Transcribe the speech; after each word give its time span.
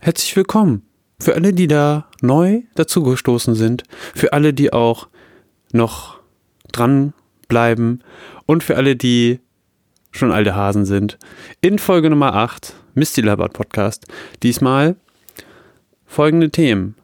herzlich 0.00 0.34
willkommen. 0.34 0.82
Für 1.20 1.34
alle, 1.34 1.52
die 1.52 1.68
da 1.68 2.06
neu 2.22 2.62
dazugestoßen 2.74 3.54
sind, 3.54 3.84
für 4.14 4.32
alle, 4.32 4.54
die 4.54 4.72
auch 4.72 5.08
noch 5.72 6.18
dranbleiben 6.72 8.02
und 8.46 8.64
für 8.64 8.76
alle, 8.76 8.96
die 8.96 9.40
schon 10.10 10.32
alte 10.32 10.56
Hasen 10.56 10.86
sind. 10.86 11.18
In 11.60 11.78
Folge 11.78 12.08
Nummer 12.08 12.34
8, 12.34 12.74
Misty 12.94 13.20
Labert 13.20 13.52
Podcast, 13.52 14.06
diesmal 14.42 14.96
folgende 16.06 16.50
Themen. 16.50 16.96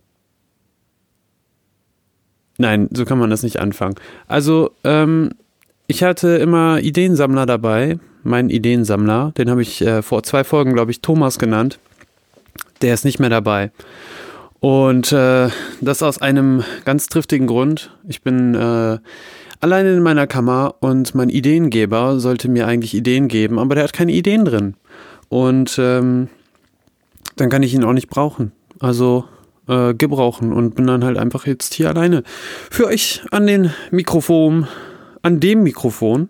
Nein, 2.58 2.88
so 2.92 3.04
kann 3.04 3.18
man 3.18 3.28
das 3.28 3.42
nicht 3.42 3.60
anfangen. 3.60 3.96
Also, 4.26 4.72
ähm, 4.82 5.30
ich 5.88 6.02
hatte 6.02 6.28
immer 6.38 6.80
Ideensammler 6.80 7.44
dabei, 7.44 7.98
meinen 8.22 8.48
Ideensammler, 8.48 9.32
den 9.36 9.50
habe 9.50 9.60
ich 9.60 9.82
äh, 9.82 10.00
vor 10.00 10.22
zwei 10.22 10.42
Folgen, 10.42 10.72
glaube 10.72 10.90
ich, 10.90 11.02
Thomas 11.02 11.38
genannt 11.38 11.78
der 12.82 12.94
ist 12.94 13.04
nicht 13.04 13.18
mehr 13.18 13.30
dabei. 13.30 13.70
Und 14.60 15.12
äh, 15.12 15.48
das 15.80 16.02
aus 16.02 16.20
einem 16.20 16.64
ganz 16.84 17.08
triftigen 17.08 17.46
Grund. 17.46 17.90
Ich 18.08 18.22
bin 18.22 18.54
äh, 18.54 18.98
alleine 19.60 19.92
in 19.92 20.02
meiner 20.02 20.26
Kammer 20.26 20.74
und 20.80 21.14
mein 21.14 21.28
Ideengeber 21.28 22.18
sollte 22.18 22.48
mir 22.48 22.66
eigentlich 22.66 22.94
Ideen 22.94 23.28
geben, 23.28 23.58
aber 23.58 23.74
der 23.74 23.84
hat 23.84 23.92
keine 23.92 24.12
Ideen 24.12 24.44
drin. 24.44 24.74
Und 25.28 25.76
ähm, 25.78 26.28
dann 27.36 27.50
kann 27.50 27.62
ich 27.62 27.74
ihn 27.74 27.84
auch 27.84 27.92
nicht 27.92 28.08
brauchen. 28.08 28.52
Also 28.80 29.24
äh, 29.68 29.94
gebrauchen 29.94 30.52
und 30.52 30.74
bin 30.74 30.86
dann 30.86 31.04
halt 31.04 31.18
einfach 31.18 31.46
jetzt 31.46 31.74
hier 31.74 31.88
alleine. 31.88 32.22
Für 32.70 32.86
euch 32.86 33.22
an 33.30 33.46
den 33.46 33.72
Mikrofon, 33.90 34.68
an 35.22 35.40
dem 35.40 35.62
Mikrofon. 35.62 36.28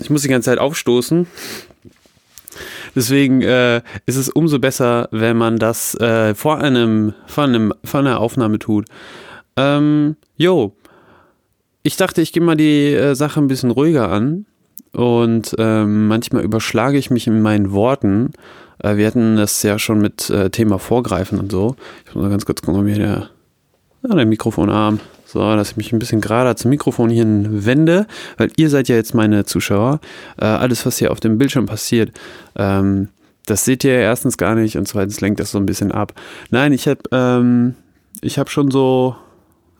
Ich 0.00 0.10
muss 0.10 0.22
die 0.22 0.28
ganze 0.28 0.50
Zeit 0.50 0.58
aufstoßen. 0.58 1.26
Deswegen 2.94 3.42
äh, 3.42 3.82
ist 4.06 4.16
es 4.16 4.28
umso 4.28 4.58
besser, 4.58 5.08
wenn 5.10 5.36
man 5.36 5.58
das 5.58 5.94
äh, 6.00 6.34
vor 6.34 6.58
einem, 6.58 7.14
vor 7.26 7.44
einem, 7.44 7.72
vor 7.84 8.00
einer 8.00 8.20
Aufnahme 8.20 8.58
tut. 8.58 8.86
Ähm, 9.56 10.16
jo, 10.36 10.74
ich 11.82 11.96
dachte, 11.96 12.22
ich 12.22 12.32
gehe 12.32 12.42
mal 12.42 12.56
die 12.56 12.92
äh, 12.94 13.14
Sache 13.14 13.40
ein 13.40 13.48
bisschen 13.48 13.70
ruhiger 13.70 14.10
an 14.10 14.46
und 14.92 15.54
ähm, 15.58 16.06
manchmal 16.06 16.44
überschlage 16.44 16.98
ich 16.98 17.10
mich 17.10 17.26
in 17.26 17.42
meinen 17.42 17.72
Worten. 17.72 18.30
Äh, 18.78 18.96
wir 18.96 19.06
hatten 19.06 19.36
das 19.36 19.62
ja 19.62 19.78
schon 19.78 20.00
mit 20.00 20.30
äh, 20.30 20.50
Thema 20.50 20.78
Vorgreifen 20.78 21.38
und 21.38 21.50
so. 21.50 21.76
Ich 22.06 22.14
muss 22.14 22.22
mal 22.22 22.30
ganz 22.30 22.44
kurz 22.44 22.62
gucken, 22.62 22.80
ob 22.80 22.86
mir 22.86 22.96
der, 22.96 23.30
ja, 24.02 24.14
der 24.14 24.26
Mikrofonarm 24.26 25.00
so, 25.32 25.40
dass 25.56 25.72
ich 25.72 25.76
mich 25.76 25.92
ein 25.92 25.98
bisschen 25.98 26.20
gerader 26.20 26.56
zum 26.56 26.70
Mikrofon 26.70 27.10
hier 27.10 27.24
wende, 27.26 28.06
weil 28.36 28.50
ihr 28.56 28.70
seid 28.70 28.88
ja 28.88 28.96
jetzt 28.96 29.14
meine 29.14 29.44
Zuschauer. 29.44 30.00
Äh, 30.40 30.44
alles, 30.44 30.84
was 30.86 30.98
hier 30.98 31.10
auf 31.10 31.20
dem 31.20 31.38
Bildschirm 31.38 31.66
passiert, 31.66 32.12
ähm, 32.56 33.08
das 33.46 33.64
seht 33.64 33.84
ihr 33.84 33.94
erstens 33.94 34.36
gar 34.36 34.54
nicht 34.54 34.76
und 34.76 34.86
zweitens 34.86 35.20
lenkt 35.20 35.40
das 35.40 35.50
so 35.50 35.58
ein 35.58 35.66
bisschen 35.66 35.90
ab. 35.90 36.12
Nein, 36.50 36.72
ich 36.72 36.86
habe 36.86 37.00
ähm, 37.10 37.74
hab 38.24 38.50
schon 38.50 38.70
so, 38.70 39.16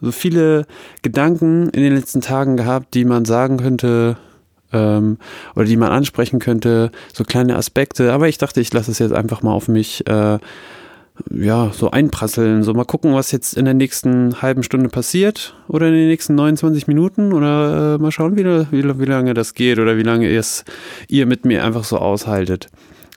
so 0.00 0.10
viele 0.10 0.66
Gedanken 1.02 1.68
in 1.68 1.82
den 1.82 1.94
letzten 1.94 2.20
Tagen 2.20 2.56
gehabt, 2.56 2.94
die 2.94 3.04
man 3.04 3.24
sagen 3.24 3.58
könnte, 3.58 4.16
ähm, 4.72 5.18
oder 5.54 5.66
die 5.66 5.76
man 5.76 5.92
ansprechen 5.92 6.40
könnte, 6.40 6.90
so 7.12 7.24
kleine 7.24 7.56
Aspekte. 7.56 8.12
Aber 8.12 8.28
ich 8.28 8.38
dachte, 8.38 8.60
ich 8.60 8.72
lasse 8.72 8.90
es 8.90 8.98
jetzt 8.98 9.12
einfach 9.12 9.42
mal 9.42 9.52
auf 9.52 9.68
mich 9.68 10.06
äh, 10.06 10.38
ja, 11.30 11.70
so 11.72 11.90
einprasseln. 11.90 12.62
So 12.62 12.74
mal 12.74 12.84
gucken, 12.84 13.14
was 13.14 13.32
jetzt 13.32 13.54
in 13.54 13.64
der 13.64 13.74
nächsten 13.74 14.42
halben 14.42 14.62
Stunde 14.62 14.88
passiert 14.88 15.54
oder 15.68 15.88
in 15.88 15.94
den 15.94 16.08
nächsten 16.08 16.34
29 16.34 16.86
Minuten 16.86 17.32
oder 17.32 17.94
äh, 17.94 17.98
mal 17.98 18.12
schauen, 18.12 18.36
wie, 18.36 18.44
wie, 18.44 18.98
wie, 19.00 19.04
lange 19.04 19.34
das 19.34 19.54
geht 19.54 19.78
oder 19.78 19.96
wie 19.96 20.02
lange 20.02 20.28
es 20.28 20.64
ihr 21.08 21.26
mit 21.26 21.44
mir 21.44 21.64
einfach 21.64 21.84
so 21.84 21.98
aushaltet. 21.98 22.68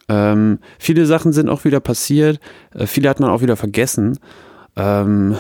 Ähm, 0.08 0.60
viele 0.78 1.06
Sachen 1.06 1.34
sind 1.34 1.50
auch 1.50 1.66
wieder 1.66 1.80
passiert, 1.80 2.40
äh, 2.74 2.86
viele 2.86 3.10
hat 3.10 3.20
man 3.20 3.30
auch 3.30 3.42
wieder 3.42 3.56
vergessen. 3.56 4.20
Ähm, 4.76 5.36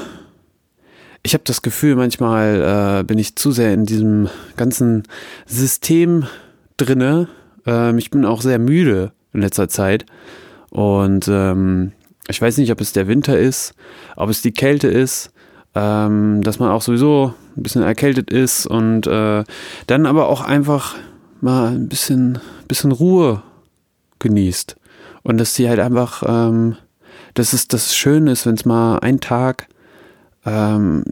ich 1.24 1.34
habe 1.34 1.44
das 1.46 1.62
Gefühl, 1.62 1.96
manchmal 1.96 3.00
äh, 3.00 3.04
bin 3.04 3.18
ich 3.18 3.36
zu 3.36 3.52
sehr 3.52 3.74
in 3.74 3.86
diesem 3.86 4.30
ganzen 4.58 5.04
System 5.46 6.26
drinne. 6.78 7.28
Ähm, 7.66 7.98
ich 7.98 8.12
bin 8.12 8.26
auch 8.26 8.42
sehr 8.42 8.60
müde 8.60 9.12
in 9.34 9.42
letzter 9.42 9.68
Zeit 9.68 10.06
und 10.70 11.28
ähm, 11.28 11.94
ich 12.28 12.42
weiß 12.42 12.58
nicht, 12.58 12.72
ob 12.72 12.82
es 12.82 12.94
der 12.94 13.08
Winter 13.08 13.38
ist, 13.38 13.76
ob 14.16 14.30
es 14.30 14.42
die 14.42 14.52
Kälte 14.52 14.88
ist, 14.88 15.32
ähm, 15.76 16.42
dass 16.42 16.60
man 16.60 16.72
auch 16.72 16.82
sowieso 16.82 17.34
ein 17.56 17.64
bisschen 17.64 17.84
erkältet 17.84 18.32
ist 18.32 18.66
und 18.66 19.08
äh, 19.08 19.44
dann 19.88 20.06
aber 20.06 20.28
auch 20.28 20.42
einfach 20.42 20.96
mal 21.42 21.74
ein 21.74 21.88
bisschen, 21.88 22.40
bisschen 22.68 22.92
Ruhe 22.92 23.44
genießt. 24.20 24.76
Und 25.24 25.38
dass 25.38 25.56
sie 25.56 25.70
halt 25.70 25.80
einfach, 25.80 26.24
ähm, 26.26 26.78
dass 27.34 27.54
es 27.54 27.68
das 27.68 27.96
Schöne 27.96 28.32
ist, 28.32 28.46
wenn 28.46 28.56
es 28.56 28.66
mal 28.66 29.00
einen 29.00 29.20
Tag 29.20 29.68
ähm, 30.46 31.04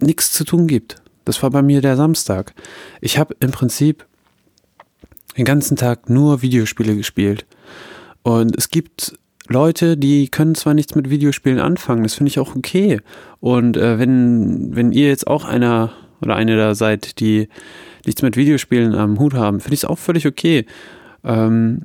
nichts 0.00 0.32
zu 0.32 0.44
tun 0.44 0.66
gibt. 0.66 0.96
Das 1.24 1.42
war 1.42 1.50
bei 1.50 1.62
mir 1.62 1.80
der 1.80 1.96
Samstag. 1.96 2.54
Ich 3.00 3.18
habe 3.18 3.36
im 3.40 3.50
Prinzip 3.50 4.06
den 5.36 5.44
ganzen 5.44 5.76
Tag 5.76 6.10
nur 6.10 6.42
Videospiele 6.42 6.96
gespielt. 6.96 7.46
Und 8.22 8.56
es 8.56 8.70
gibt 8.70 9.18
Leute, 9.48 9.96
die 9.96 10.28
können 10.28 10.54
zwar 10.54 10.74
nichts 10.74 10.94
mit 10.94 11.10
Videospielen 11.10 11.58
anfangen, 11.58 12.02
das 12.02 12.14
finde 12.14 12.28
ich 12.28 12.38
auch 12.38 12.54
okay. 12.54 13.00
Und 13.40 13.76
äh, 13.76 13.98
wenn, 13.98 14.76
wenn 14.76 14.92
ihr 14.92 15.08
jetzt 15.08 15.26
auch 15.26 15.44
einer 15.44 15.92
oder 16.20 16.36
eine 16.36 16.56
da 16.56 16.74
seid, 16.74 17.20
die 17.20 17.48
nichts 18.04 18.22
mit 18.22 18.36
Videospielen 18.36 18.94
am 18.94 19.18
Hut 19.18 19.34
haben, 19.34 19.60
finde 19.60 19.74
ich 19.74 19.80
es 19.80 19.88
auch 19.88 19.98
völlig 19.98 20.26
okay. 20.26 20.66
Ähm, 21.24 21.82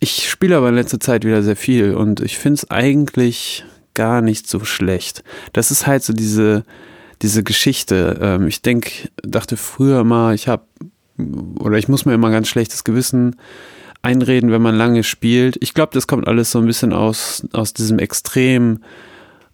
ich 0.00 0.28
spiele 0.28 0.56
aber 0.56 0.70
in 0.70 0.74
letzter 0.74 1.00
Zeit 1.00 1.24
wieder 1.24 1.42
sehr 1.42 1.56
viel 1.56 1.94
und 1.94 2.20
ich 2.20 2.38
finde 2.38 2.54
es 2.54 2.70
eigentlich 2.70 3.64
gar 3.94 4.22
nicht 4.22 4.48
so 4.48 4.64
schlecht. 4.64 5.22
Das 5.52 5.70
ist 5.70 5.86
halt 5.86 6.02
so 6.02 6.12
diese, 6.12 6.64
diese 7.20 7.42
Geschichte. 7.42 8.18
Ähm, 8.20 8.46
ich 8.46 8.62
denke, 8.62 8.90
dachte 9.22 9.56
früher 9.56 10.02
mal, 10.02 10.34
ich 10.34 10.48
habe 10.48 10.64
oder 11.58 11.76
ich 11.76 11.88
muss 11.88 12.04
mir 12.04 12.14
immer 12.14 12.30
ganz 12.30 12.48
schlechtes 12.48 12.84
Gewissen 12.84 13.36
einreden, 14.02 14.50
wenn 14.50 14.62
man 14.62 14.74
lange 14.74 15.04
spielt. 15.04 15.56
Ich 15.60 15.74
glaube, 15.74 15.92
das 15.94 16.06
kommt 16.06 16.26
alles 16.28 16.50
so 16.50 16.58
ein 16.58 16.66
bisschen 16.66 16.92
aus, 16.92 17.46
aus 17.52 17.72
diesem 17.72 17.98
Extrem, 17.98 18.82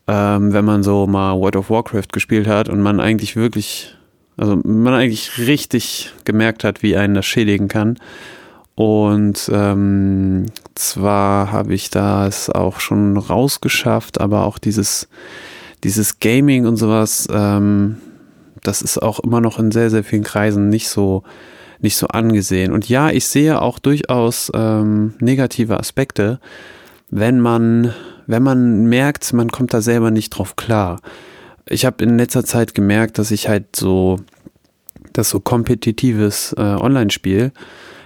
ähm, 0.07 0.53
wenn 0.53 0.65
man 0.65 0.83
so 0.83 1.07
mal 1.07 1.39
World 1.39 1.57
of 1.57 1.71
Warcraft 1.71 2.09
gespielt 2.13 2.47
hat 2.47 2.69
und 2.69 2.81
man 2.81 2.99
eigentlich 2.99 3.37
wirklich, 3.37 3.95
also 4.39 4.57
man 4.65 4.95
eigentlich 4.95 5.39
richtig 5.39 6.13
gemerkt 6.25 6.65
hat, 6.65 6.83
wie 6.83 6.97
einen 6.97 7.15
das 7.15 7.27
schädigen 7.27 7.69
kann. 7.69 7.99
Und 8.75 9.51
ähm, 9.53 10.47
zwar 10.75 11.53
habe 11.53 11.75
ich 11.75 11.91
das 11.91 12.49
auch 12.49 12.81
schon 12.81 13.17
rausgeschafft, 13.17 14.21
aber 14.21 14.45
auch 14.45 14.59
dieses, 14.59 15.09
dieses 15.85 16.21
Gaming 16.21 16.65
und 16.65 16.77
sowas, 16.77 17.27
ähm, 17.31 17.97
das 18.63 18.81
ist 18.81 19.03
auch 19.03 19.21
immer 19.21 19.41
noch 19.41 19.59
in 19.59 19.73
sehr, 19.73 19.91
sehr 19.91 20.05
vielen 20.05 20.23
Kreisen 20.23 20.69
nicht 20.69 20.89
so 20.89 21.25
nicht 21.81 21.97
so 21.97 22.09
angesehen. 22.09 22.73
Und 22.73 22.89
ja, 22.89 23.11
ich 23.11 23.27
sehe 23.27 23.61
auch 23.61 23.79
durchaus 23.79 24.51
ähm, 24.55 25.15
negative 25.21 25.79
Aspekte, 25.79 26.41
wenn 27.11 27.41
man, 27.41 27.95
wenn 28.27 28.43
man 28.43 28.87
merkt, 28.87 29.33
man 29.33 29.51
kommt 29.51 29.73
da 29.75 29.81
selber 29.81 30.11
nicht 30.11 30.31
drauf 30.31 30.57
klar. 30.57 31.01
Ich 31.67 31.85
habe 31.85 32.03
in 32.05 32.19
letzter 32.19 32.45
Zeit 32.45 32.75
gemerkt, 32.75 33.19
dass 33.19 33.31
ich 33.31 33.49
halt 33.49 33.77
so, 33.77 34.21
das 35.13 35.31
so 35.31 35.41
kompetitives 35.41 36.55
äh, 36.57 36.61
Online-Spiel 36.61 37.53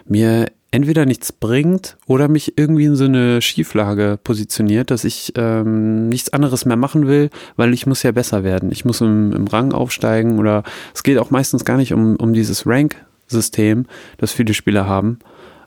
mir 0.07 0.47
entweder 0.73 1.05
nichts 1.05 1.33
bringt 1.33 1.97
oder 2.07 2.29
mich 2.29 2.57
irgendwie 2.57 2.87
in 2.87 2.97
so 2.97 3.05
eine 3.05 3.43
Schieflage 3.43 4.19
positioniert, 4.25 4.91
dass 4.91 5.05
ich 5.05 5.33
ähm, 5.37 6.09
nichts 6.09 6.33
anderes 6.33 6.65
mehr 6.65 6.79
machen 6.79 7.07
will, 7.07 7.29
weil 7.57 7.75
ich 7.75 7.87
muss 7.87 8.03
ja 8.03 8.11
besser 8.11 8.43
werden. 8.43 8.73
Ich 8.73 8.85
muss 8.85 9.03
im, 9.03 9.33
im 9.33 9.47
Rang 9.47 9.73
aufsteigen 9.73 10.39
oder 10.39 10.65
es 10.95 11.03
geht 11.03 11.19
auch 11.19 11.31
meistens 11.31 11.65
gar 11.65 11.77
nicht 11.77 11.93
um, 11.93 12.17
um 12.17 12.33
dieses 12.33 12.67
Rank, 12.67 12.97
System, 13.27 13.87
das 14.19 14.33
viele 14.33 14.55
Spieler 14.55 14.87
haben, 14.87 15.19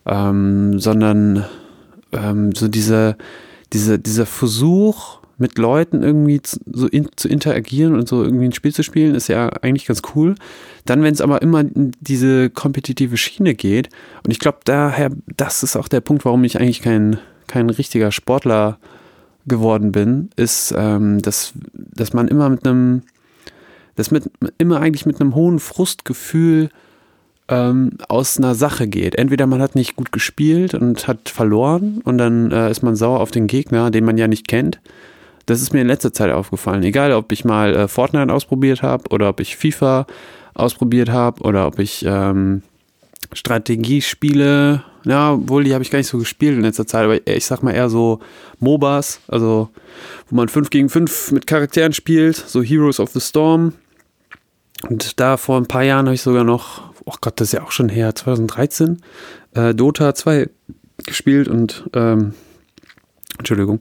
ähm, 0.05 0.79
sondern 0.79 1.45
ähm, 2.11 2.53
so 2.53 2.67
diese, 2.67 3.17
diese, 3.73 3.99
dieser 3.99 4.25
Versuch, 4.25 5.19
mit 5.37 5.57
Leuten 5.57 6.03
irgendwie 6.03 6.41
zu, 6.41 6.59
so 6.71 6.87
in, 6.87 7.09
zu 7.15 7.27
interagieren 7.27 7.95
und 7.95 8.07
so 8.07 8.23
irgendwie 8.23 8.45
ein 8.45 8.53
Spiel 8.53 8.73
zu 8.73 8.83
spielen, 8.83 9.15
ist 9.15 9.27
ja 9.27 9.49
eigentlich 9.61 9.85
ganz 9.85 10.01
cool. 10.15 10.35
Dann, 10.85 11.03
wenn 11.03 11.13
es 11.13 11.21
aber 11.21 11.41
immer 11.41 11.61
in 11.61 11.91
diese 11.99 12.49
kompetitive 12.49 13.17
Schiene 13.17 13.53
geht, 13.53 13.89
und 14.23 14.31
ich 14.31 14.39
glaube, 14.39 14.59
daher, 14.63 15.11
das 15.35 15.63
ist 15.63 15.75
auch 15.75 15.87
der 15.87 16.01
Punkt, 16.01 16.25
warum 16.25 16.43
ich 16.43 16.59
eigentlich 16.59 16.81
kein, 16.81 17.19
kein 17.47 17.69
richtiger 17.69 18.11
Sportler 18.11 18.77
geworden 19.45 19.91
bin, 19.91 20.29
ist, 20.35 20.73
ähm, 20.75 21.21
dass, 21.21 21.53
dass 21.73 22.13
man 22.13 22.27
immer 22.27 22.49
mit 22.49 22.65
einem, 22.65 23.03
dass 23.95 24.11
mit, 24.11 24.31
immer 24.57 24.79
eigentlich 24.79 25.05
mit 25.05 25.19
einem 25.19 25.35
hohen 25.35 25.59
Frustgefühl 25.59 26.69
ähm, 27.47 27.91
aus 28.07 28.37
einer 28.37 28.55
Sache 28.55 28.87
geht. 28.87 29.15
Entweder 29.15 29.45
man 29.45 29.61
hat 29.61 29.75
nicht 29.75 29.95
gut 29.95 30.11
gespielt 30.11 30.73
und 30.73 31.07
hat 31.07 31.29
verloren 31.29 32.01
und 32.03 32.17
dann 32.17 32.51
äh, 32.51 32.71
ist 32.71 32.81
man 32.81 32.95
sauer 32.95 33.19
auf 33.19 33.31
den 33.31 33.47
Gegner, 33.47 33.91
den 33.91 34.05
man 34.05 34.17
ja 34.17 34.27
nicht 34.27 34.47
kennt. 34.47 34.79
Das 35.45 35.61
ist 35.61 35.73
mir 35.73 35.81
in 35.81 35.87
letzter 35.87 36.11
Zeit 36.11 36.31
aufgefallen. 36.31 36.83
Egal, 36.83 37.11
ob 37.11 37.31
ich 37.31 37.45
mal 37.45 37.75
äh, 37.75 37.87
Fortnite 37.87 38.33
ausprobiert 38.33 38.81
habe 38.81 39.09
oder 39.09 39.29
ob 39.29 39.39
ich 39.39 39.57
FIFA 39.57 40.07
ausprobiert 40.55 41.09
habe 41.09 41.43
oder 41.43 41.67
ob 41.67 41.79
ich 41.79 42.03
ähm, 42.07 42.63
Strategiespiele, 43.33 44.83
ja, 45.03 45.37
wohl 45.47 45.63
die 45.63 45.73
habe 45.73 45.83
ich 45.83 45.91
gar 45.91 45.99
nicht 45.99 46.07
so 46.07 46.17
gespielt 46.17 46.55
in 46.55 46.63
letzter 46.63 46.87
Zeit, 46.87 47.03
aber 47.03 47.27
ich 47.27 47.45
sag 47.45 47.61
mal 47.61 47.73
eher 47.73 47.89
so 47.89 48.19
MOBAs, 48.59 49.19
also 49.27 49.69
wo 50.29 50.35
man 50.35 50.49
5 50.49 50.69
gegen 50.69 50.89
5 50.89 51.31
mit 51.31 51.45
Charakteren 51.45 51.93
spielt, 51.93 52.35
so 52.35 52.63
Heroes 52.63 52.99
of 52.99 53.11
the 53.11 53.19
Storm. 53.19 53.73
Und 54.89 55.19
da 55.19 55.37
vor 55.37 55.57
ein 55.57 55.67
paar 55.67 55.83
Jahren 55.83 56.05
habe 56.05 56.15
ich 56.15 56.21
sogar 56.21 56.43
noch, 56.43 56.94
oh 57.05 57.15
Gott, 57.21 57.39
das 57.39 57.49
ist 57.49 57.51
ja 57.53 57.63
auch 57.63 57.71
schon 57.71 57.89
her, 57.89 58.15
2013, 58.15 59.01
äh, 59.53 59.73
Dota 59.73 60.13
2 60.13 60.49
gespielt 61.05 61.47
und 61.47 61.89
ähm, 61.93 62.33
Entschuldigung. 63.37 63.79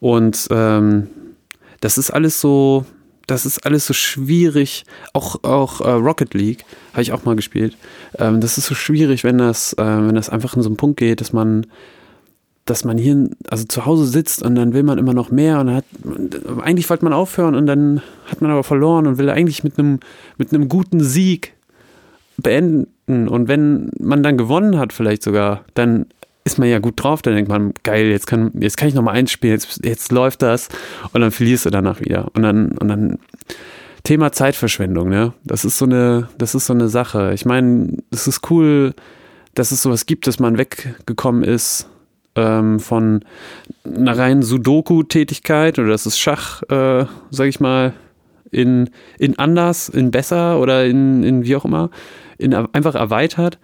Und 0.00 0.48
ähm, 0.50 1.08
das 1.80 1.98
ist 1.98 2.10
alles 2.10 2.40
so, 2.40 2.86
das 3.26 3.46
ist 3.46 3.66
alles 3.66 3.86
so 3.86 3.92
schwierig. 3.92 4.84
Auch, 5.12 5.42
auch 5.42 5.80
äh, 5.80 5.90
Rocket 5.90 6.34
League 6.34 6.64
habe 6.92 7.02
ich 7.02 7.12
auch 7.12 7.24
mal 7.24 7.36
gespielt. 7.36 7.76
Ähm, 8.18 8.40
das 8.40 8.58
ist 8.58 8.66
so 8.66 8.74
schwierig, 8.74 9.24
wenn 9.24 9.38
das, 9.38 9.72
äh, 9.74 9.84
wenn 9.84 10.14
das 10.14 10.30
einfach 10.30 10.56
in 10.56 10.62
so 10.62 10.68
einen 10.68 10.76
Punkt 10.76 10.98
geht, 10.98 11.20
dass 11.20 11.32
man, 11.32 11.66
dass 12.64 12.84
man 12.84 12.96
hier, 12.98 13.28
also 13.48 13.64
zu 13.64 13.84
Hause 13.84 14.06
sitzt 14.06 14.42
und 14.42 14.54
dann 14.54 14.72
will 14.72 14.82
man 14.82 14.98
immer 14.98 15.14
noch 15.14 15.30
mehr 15.30 15.60
und 15.60 15.70
hat, 15.70 15.84
eigentlich 16.62 16.88
wollte 16.88 17.04
man 17.04 17.12
aufhören 17.12 17.54
und 17.54 17.66
dann 17.66 18.00
hat 18.26 18.40
man 18.40 18.50
aber 18.50 18.64
verloren 18.64 19.06
und 19.06 19.18
will 19.18 19.28
eigentlich 19.28 19.64
mit 19.64 19.78
einem, 19.78 20.00
mit 20.38 20.52
einem 20.52 20.68
guten 20.68 21.00
Sieg 21.02 21.53
beenden. 22.36 23.28
Und 23.28 23.48
wenn 23.48 23.90
man 23.98 24.22
dann 24.22 24.36
gewonnen 24.36 24.78
hat, 24.78 24.92
vielleicht 24.92 25.22
sogar, 25.22 25.64
dann 25.74 26.06
ist 26.44 26.58
man 26.58 26.68
ja 26.68 26.78
gut 26.78 27.02
drauf, 27.02 27.22
dann 27.22 27.34
denkt 27.34 27.48
man, 27.48 27.72
geil, 27.82 28.06
jetzt 28.06 28.26
kann, 28.26 28.52
jetzt 28.60 28.76
kann 28.76 28.88
ich 28.88 28.94
nochmal 28.94 29.14
einspielen, 29.14 29.54
jetzt, 29.54 29.84
jetzt 29.84 30.12
läuft 30.12 30.42
das 30.42 30.68
und 31.12 31.20
dann 31.20 31.30
verlierst 31.30 31.64
du 31.64 31.70
danach 31.70 32.00
wieder. 32.00 32.30
Und 32.34 32.42
dann, 32.42 32.72
und 32.72 32.88
dann 32.88 33.18
Thema 34.02 34.32
Zeitverschwendung, 34.32 35.08
ne? 35.08 35.32
Das 35.44 35.64
ist 35.64 35.78
so 35.78 35.86
eine, 35.86 36.28
das 36.36 36.54
ist 36.54 36.66
so 36.66 36.74
eine 36.74 36.88
Sache. 36.88 37.32
Ich 37.32 37.46
meine, 37.46 37.96
es 38.10 38.26
ist 38.26 38.50
cool, 38.50 38.94
dass 39.54 39.70
es 39.70 39.80
sowas 39.80 40.04
gibt, 40.04 40.26
dass 40.26 40.38
man 40.38 40.58
weggekommen 40.58 41.42
ist 41.42 41.88
ähm, 42.34 42.80
von 42.80 43.24
einer 43.84 44.18
reinen 44.18 44.42
Sudoku-Tätigkeit 44.42 45.78
oder 45.78 45.88
das 45.88 46.04
ist 46.04 46.18
Schach, 46.18 46.62
äh, 46.64 47.06
sag 47.30 47.48
ich 47.48 47.60
mal, 47.60 47.94
in, 48.50 48.90
in 49.18 49.38
anders, 49.38 49.88
in 49.88 50.10
besser 50.10 50.60
oder 50.60 50.84
in, 50.84 51.22
in 51.22 51.44
wie 51.44 51.56
auch 51.56 51.64
immer, 51.64 51.90
in 52.38 52.54
einfach 52.54 52.94
erweitert 52.94 53.58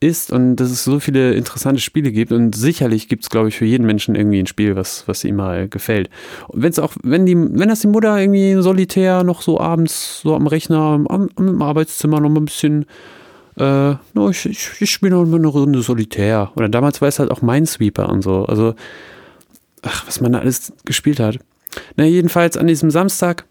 ist 0.00 0.32
und 0.32 0.56
dass 0.56 0.70
es 0.70 0.84
so 0.84 1.00
viele 1.00 1.34
interessante 1.34 1.80
Spiele 1.80 2.12
gibt 2.12 2.30
und 2.30 2.54
sicherlich 2.54 3.08
gibt 3.08 3.24
es, 3.24 3.30
glaube 3.30 3.48
ich, 3.48 3.56
für 3.56 3.64
jeden 3.64 3.84
Menschen 3.84 4.14
irgendwie 4.14 4.38
ein 4.38 4.46
Spiel, 4.46 4.76
was, 4.76 5.08
was 5.08 5.24
ihm 5.24 5.36
mal 5.36 5.68
gefällt. 5.68 6.08
Und 6.46 6.62
wenn 6.62 6.70
es 6.70 6.78
auch, 6.78 6.94
wenn 7.02 7.26
die, 7.26 7.36
wenn 7.36 7.68
das 7.68 7.80
die 7.80 7.88
Mutter 7.88 8.16
irgendwie 8.16 8.62
solitär 8.62 9.24
noch 9.24 9.42
so 9.42 9.58
abends 9.58 10.20
so 10.22 10.36
am 10.36 10.46
Rechner, 10.46 10.78
am, 10.78 11.28
am 11.34 11.62
Arbeitszimmer 11.62 12.20
noch 12.20 12.28
mal 12.28 12.40
ein 12.40 12.44
bisschen 12.44 12.86
äh, 13.58 13.96
no, 14.14 14.30
ich, 14.30 14.46
ich, 14.46 14.70
ich 14.80 14.90
spiele 14.90 15.16
noch 15.16 15.26
mal 15.26 15.36
eine 15.36 15.48
Runde 15.48 15.82
solitär. 15.82 16.52
Oder 16.54 16.68
damals 16.68 17.00
war 17.00 17.08
es 17.08 17.18
halt 17.18 17.30
auch 17.30 17.42
Minesweeper 17.42 18.08
und 18.08 18.22
so. 18.22 18.44
Also, 18.44 18.74
ach, 19.82 20.06
was 20.06 20.20
man 20.20 20.32
da 20.32 20.38
alles 20.38 20.72
gespielt 20.84 21.18
hat. 21.18 21.38
Na, 21.96 22.04
jedenfalls 22.04 22.56
an 22.56 22.68
diesem 22.68 22.90
Samstag 22.90 23.44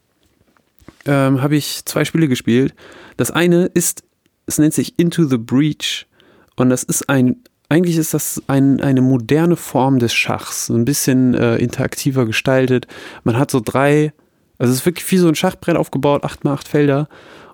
ähm, 1.06 1.42
habe 1.42 1.58
ich 1.58 1.84
zwei 1.86 2.06
Spiele 2.06 2.30
gespielt. 2.30 2.74
Das 3.18 3.32
eine 3.32 3.66
ist, 3.66 4.04
es 4.48 4.58
nennt 4.58 4.74
sich 4.74 4.98
Into 4.98 5.26
the 5.26 5.38
Breach. 5.38 6.08
Und 6.56 6.70
das 6.70 6.84
ist 6.84 7.08
ein, 7.10 7.36
eigentlich 7.70 7.98
ist 7.98 8.14
das 8.14 8.42
ein, 8.48 8.82
eine 8.82 9.02
moderne 9.02 9.56
Form 9.56 10.00
des 10.00 10.14
Schachs, 10.14 10.70
ein 10.70 10.86
bisschen 10.86 11.36
äh, 11.36 11.58
interaktiver 11.58 12.26
gestaltet. 12.26 12.88
Man 13.24 13.38
hat 13.38 13.52
so 13.52 13.62
drei, 13.64 14.14
also 14.58 14.72
es 14.72 14.80
ist 14.80 14.86
wirklich 14.86 15.10
wie 15.12 15.18
so 15.18 15.28
ein 15.28 15.36
Schachbrett 15.36 15.78
aufgebaut, 15.78 16.24
acht 16.24 16.44
mal 16.44 16.54
acht 16.54 16.68
Felder. 16.68 17.08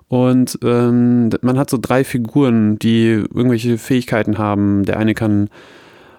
Und 0.08 0.58
ähm, 0.62 1.30
man 1.42 1.58
hat 1.58 1.68
so 1.68 1.78
drei 1.80 2.04
Figuren, 2.04 2.78
die 2.78 3.08
irgendwelche 3.08 3.78
Fähigkeiten 3.78 4.38
haben. 4.38 4.84
Der 4.84 4.98
eine 4.98 5.14
kann 5.14 5.50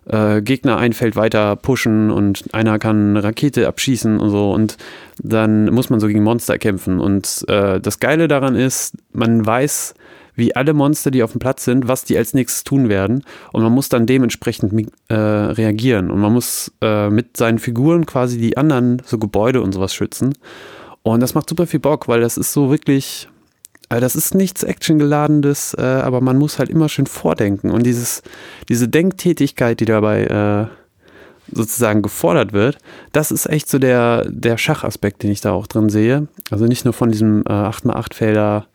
äh, 0.06 0.42
Gegner 0.42 0.78
ein 0.78 0.94
Feld 0.94 1.16
weiter 1.16 1.56
pushen 1.56 2.12
und 2.12 2.54
einer 2.54 2.78
kann 2.80 3.12
eine 3.12 3.24
Rakete 3.24 3.68
abschießen 3.68 4.20
und 4.20 4.30
so. 4.30 4.52
Und 4.52 4.78
dann 5.20 5.66
muss 5.74 5.90
man 5.90 6.00
so 6.00 6.08
gegen 6.08 6.24
Monster 6.24 6.58
kämpfen. 6.58 7.00
Und 7.00 7.46
äh, 7.48 7.80
das 7.80 8.00
Geile 8.00 8.28
daran 8.28 8.56
ist, 8.56 8.96
man 9.14 9.46
weiß, 9.46 9.94
wie 10.36 10.56
alle 10.56 10.74
Monster, 10.74 11.12
die 11.12 11.24
auf 11.24 11.32
dem 11.32 11.40
Platz 11.40 11.66
sind, 11.66 11.88
was 11.88 12.04
die 12.04 12.18
als 12.18 12.34
nächstes 12.34 12.64
tun 12.64 12.90
werden. 12.90 13.24
Und 13.52 13.64
man 13.64 13.72
muss 13.72 13.90
dann 13.90 14.06
dementsprechend 14.06 14.90
äh, 15.08 15.16
reagieren. 15.16 16.12
Und 16.12 16.20
man 16.20 16.34
muss 16.34 16.72
äh, 16.82 17.10
mit 17.10 17.38
seinen 17.38 17.60
Figuren 17.60 18.06
quasi 18.06 18.38
die 18.38 18.58
anderen, 18.58 19.02
so 19.06 19.18
Gebäude 19.18 19.62
und 19.62 19.74
sowas 19.74 19.94
schützen. 19.94 20.34
Und 21.04 21.20
das 21.20 21.36
macht 21.36 21.50
super 21.50 21.68
viel 21.68 21.80
Bock, 21.80 22.08
weil 22.08 22.22
das 22.22 22.38
ist 22.38 22.52
so 22.52 22.72
wirklich, 22.72 23.30
also 23.90 24.02
das 24.02 24.16
ist 24.16 24.34
nichts 24.34 24.64
Actiongeladenes, 24.64 25.76
äh, 25.78 25.82
aber 25.82 26.20
man 26.20 26.38
muss 26.38 26.60
halt 26.60 26.70
immer 26.70 26.90
schön 26.90 27.06
vordenken. 27.06 27.72
Und 27.72 27.84
dieses, 27.84 28.24
diese 28.70 28.88
Denktätigkeit, 28.88 29.80
die 29.80 29.86
dabei 29.86 30.26
äh, 30.26 30.68
sozusagen 31.52 32.02
gefordert 32.02 32.54
wird, 32.54 32.80
das 33.12 33.32
ist 33.32 33.46
echt 33.46 33.70
so 33.70 33.78
der, 33.78 34.26
der 34.30 34.58
Schachaspekt, 34.58 35.24
den 35.24 35.32
ich 35.32 35.42
da 35.42 35.52
auch 35.52 35.68
drin 35.68 35.90
sehe. 35.90 36.28
Also 36.50 36.66
nicht 36.66 36.86
nur 36.86 36.94
von 36.94 37.12
diesem 37.12 37.42
äh, 37.42 37.52
8x8 37.52 38.14
Felder 38.14 38.66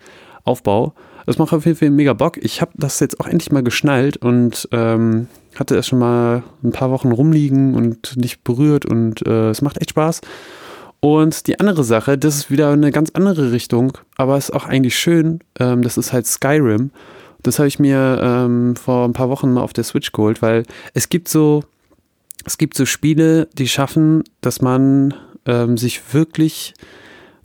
Aufbau, 0.45 0.95
das 1.27 1.39
macht 1.39 1.53
auf 1.53 1.67
jeden 1.67 1.77
Fall 1.77 1.91
mega 1.91 2.13
Bock. 2.13 2.39
Ich 2.39 2.61
habe 2.61 2.73
das 2.77 3.01
jetzt 3.01 3.21
auch 3.21 3.27
endlich 3.27 3.53
mal 3.53 3.63
geschnallt 3.63 4.17
und 4.19 4.69
ähm, 4.73 5.29
hatte 5.57 5.77
es 5.77 5.87
schon 5.87 5.99
mal 5.99 6.43
ein 6.63 6.73
paar 6.73 6.91
Wochen 6.91 7.13
rumliegen 7.13 7.75
und 7.75 8.17
nicht 8.17 8.45
berührt 8.45 8.87
und 8.87 9.27
äh, 9.27 9.51
es 9.51 9.63
macht 9.63 9.81
echt 9.81 9.91
Spaß. 9.91 10.21
Und 11.01 11.47
die 11.47 11.59
andere 11.59 11.83
Sache, 11.83 12.19
das 12.19 12.37
ist 12.37 12.51
wieder 12.51 12.71
eine 12.71 12.93
ganz 12.93 13.11
andere 13.15 13.53
Richtung, 13.53 13.97
aber 14.17 14.37
ist 14.37 14.53
auch 14.53 14.67
eigentlich 14.67 14.99
schön. 14.99 15.41
Ähm, 15.59 15.83
das 15.83 15.97
ist 15.97 16.13
halt 16.13 16.27
Skyrim. 16.27 16.91
Das 17.43 17.59
habe 17.59 17.69
ich 17.69 17.79
mir 17.79 18.21
ähm, 18.23 18.77
vor 18.77 19.07
ein 19.07 19.15
paar 19.15 19.31
Wochen 19.31 19.53
mal 19.53 19.63
auf 19.63 19.73
der 19.73 19.85
Switch 19.85 20.13
geholt, 20.13 20.43
weil 20.43 20.65
es 20.93 21.09
gibt 21.09 21.29
so, 21.29 21.65
es 22.45 22.59
gibt 22.59 22.77
so 22.77 22.85
Spiele, 22.85 23.49
die 23.55 23.67
schaffen, 23.67 24.25
dass 24.43 24.61
man 24.61 25.15
ähm, 25.47 25.79
sich 25.79 26.13
wirklich 26.13 26.75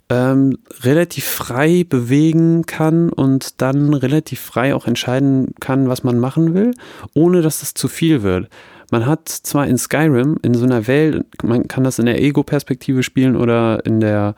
ähm, 0.08 0.58
relativ 0.82 1.24
frei 1.24 1.84
bewegen 1.88 2.64
kann 2.66 3.10
und 3.10 3.60
dann 3.60 3.92
relativ 3.92 4.40
frei 4.40 4.74
auch 4.74 4.86
entscheiden 4.86 5.54
kann, 5.60 5.88
was 5.88 6.04
man 6.04 6.18
machen 6.18 6.54
will, 6.54 6.72
ohne 7.14 7.42
dass 7.42 7.62
es 7.62 7.74
zu 7.74 7.88
viel 7.88 8.22
wird. 8.22 8.48
Man 8.92 9.06
hat 9.06 9.28
zwar 9.28 9.66
in 9.66 9.78
Skyrim, 9.78 10.38
in 10.42 10.54
so 10.54 10.64
einer 10.64 10.86
Welt, 10.86 11.24
man 11.42 11.66
kann 11.66 11.82
das 11.82 11.98
in 11.98 12.06
der 12.06 12.22
Ego-Perspektive 12.22 13.02
spielen 13.02 13.34
oder 13.34 13.84
in 13.84 13.98
der 13.98 14.36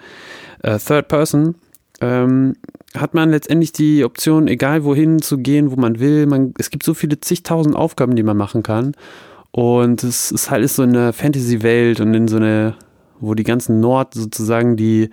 äh, 0.62 0.78
Third 0.78 1.08
Person, 1.08 1.56
ähm, 2.00 2.54
hat 2.96 3.12
man 3.12 3.30
letztendlich 3.30 3.72
die 3.72 4.04
Option, 4.04 4.48
egal 4.48 4.84
wohin 4.84 5.20
zu 5.20 5.36
gehen, 5.36 5.70
wo 5.70 5.76
man 5.76 6.00
will. 6.00 6.26
Man, 6.26 6.54
es 6.58 6.70
gibt 6.70 6.84
so 6.84 6.94
viele 6.94 7.20
zigtausend 7.20 7.76
Aufgaben, 7.76 8.16
die 8.16 8.22
man 8.22 8.36
machen 8.36 8.62
kann. 8.62 8.94
Und 9.50 10.02
es 10.04 10.30
ist 10.30 10.50
halt 10.50 10.68
so 10.70 10.82
eine 10.82 11.12
Fantasy-Welt 11.12 12.00
und 12.00 12.14
in 12.14 12.28
so 12.28 12.36
eine, 12.36 12.74
wo 13.20 13.34
die 13.34 13.44
ganzen 13.44 13.80
Nord 13.80 14.14
sozusagen 14.14 14.76
die 14.76 15.10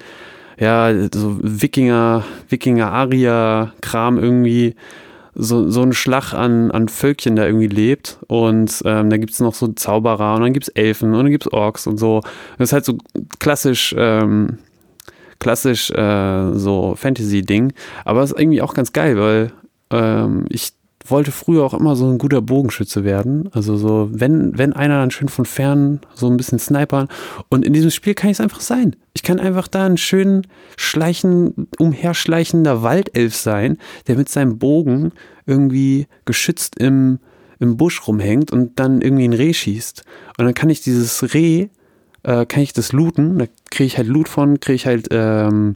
ja, 0.57 0.93
so 1.13 1.37
Wikinger, 1.41 2.23
Wikinger-Aria-Kram 2.49 4.17
irgendwie 4.17 4.75
so, 5.35 5.69
so 5.69 5.81
ein 5.81 5.93
Schlag 5.93 6.33
an, 6.33 6.71
an 6.71 6.87
Völkchen 6.87 7.35
da 7.35 7.45
irgendwie 7.45 7.67
lebt. 7.67 8.19
Und 8.27 8.81
ähm, 8.85 9.09
da 9.09 9.17
gibt 9.17 9.33
es 9.33 9.41
noch 9.41 9.53
so 9.53 9.67
Zauberer 9.67 10.35
und 10.35 10.41
dann 10.41 10.53
gibt 10.53 10.69
es 10.69 10.69
Elfen 10.69 11.13
und 11.13 11.23
dann 11.23 11.31
gibt 11.31 11.45
es 11.45 11.53
Orks 11.53 11.87
und 11.87 11.97
so. 11.97 12.21
Das 12.57 12.69
ist 12.69 12.73
halt 12.73 12.85
so 12.85 12.97
klassisch, 13.39 13.93
ähm, 13.97 14.59
klassisch 15.39 15.91
äh, 15.91 16.53
so 16.53 16.95
Fantasy-Ding. 16.95 17.73
Aber 18.05 18.21
es 18.21 18.31
ist 18.31 18.39
irgendwie 18.39 18.61
auch 18.61 18.73
ganz 18.73 18.93
geil, 18.93 19.17
weil 19.17 19.51
ähm, 19.91 20.45
ich 20.49 20.71
wollte 21.09 21.31
früher 21.31 21.63
auch 21.63 21.73
immer 21.73 21.95
so 21.95 22.09
ein 22.09 22.17
guter 22.17 22.41
Bogenschütze 22.41 23.03
werden. 23.03 23.49
Also 23.51 23.77
so, 23.77 24.09
wenn, 24.11 24.57
wenn 24.57 24.73
einer 24.73 24.99
dann 24.99 25.11
schön 25.11 25.29
von 25.29 25.45
fern 25.45 26.01
so 26.13 26.27
ein 26.27 26.37
bisschen 26.37 26.59
snipern. 26.59 27.07
Und 27.49 27.65
in 27.65 27.73
diesem 27.73 27.91
Spiel 27.91 28.13
kann 28.13 28.29
ich 28.29 28.37
es 28.37 28.41
einfach 28.41 28.61
sein. 28.61 28.95
Ich 29.13 29.23
kann 29.23 29.39
einfach 29.39 29.67
da 29.67 29.85
ein 29.85 29.97
schön 29.97 30.47
schleichen, 30.77 31.67
umherschleichender 31.79 32.83
Waldelf 32.83 33.35
sein, 33.35 33.77
der 34.07 34.17
mit 34.17 34.29
seinem 34.29 34.57
Bogen 34.57 35.11
irgendwie 35.45 36.07
geschützt 36.25 36.79
im, 36.79 37.19
im 37.59 37.77
Busch 37.77 38.07
rumhängt 38.07 38.51
und 38.51 38.79
dann 38.79 39.01
irgendwie 39.01 39.27
ein 39.27 39.33
Reh 39.33 39.53
schießt. 39.53 40.03
Und 40.37 40.45
dann 40.45 40.53
kann 40.53 40.69
ich 40.69 40.81
dieses 40.81 41.33
Reh, 41.33 41.67
äh, 42.23 42.45
kann 42.45 42.63
ich 42.63 42.73
das 42.73 42.91
looten, 42.91 43.37
da 43.37 43.45
kriege 43.69 43.87
ich 43.87 43.97
halt 43.97 44.07
Loot 44.07 44.27
von, 44.27 44.59
kriege 44.59 44.75
ich 44.75 44.85
halt 44.85 45.07
ähm, 45.11 45.75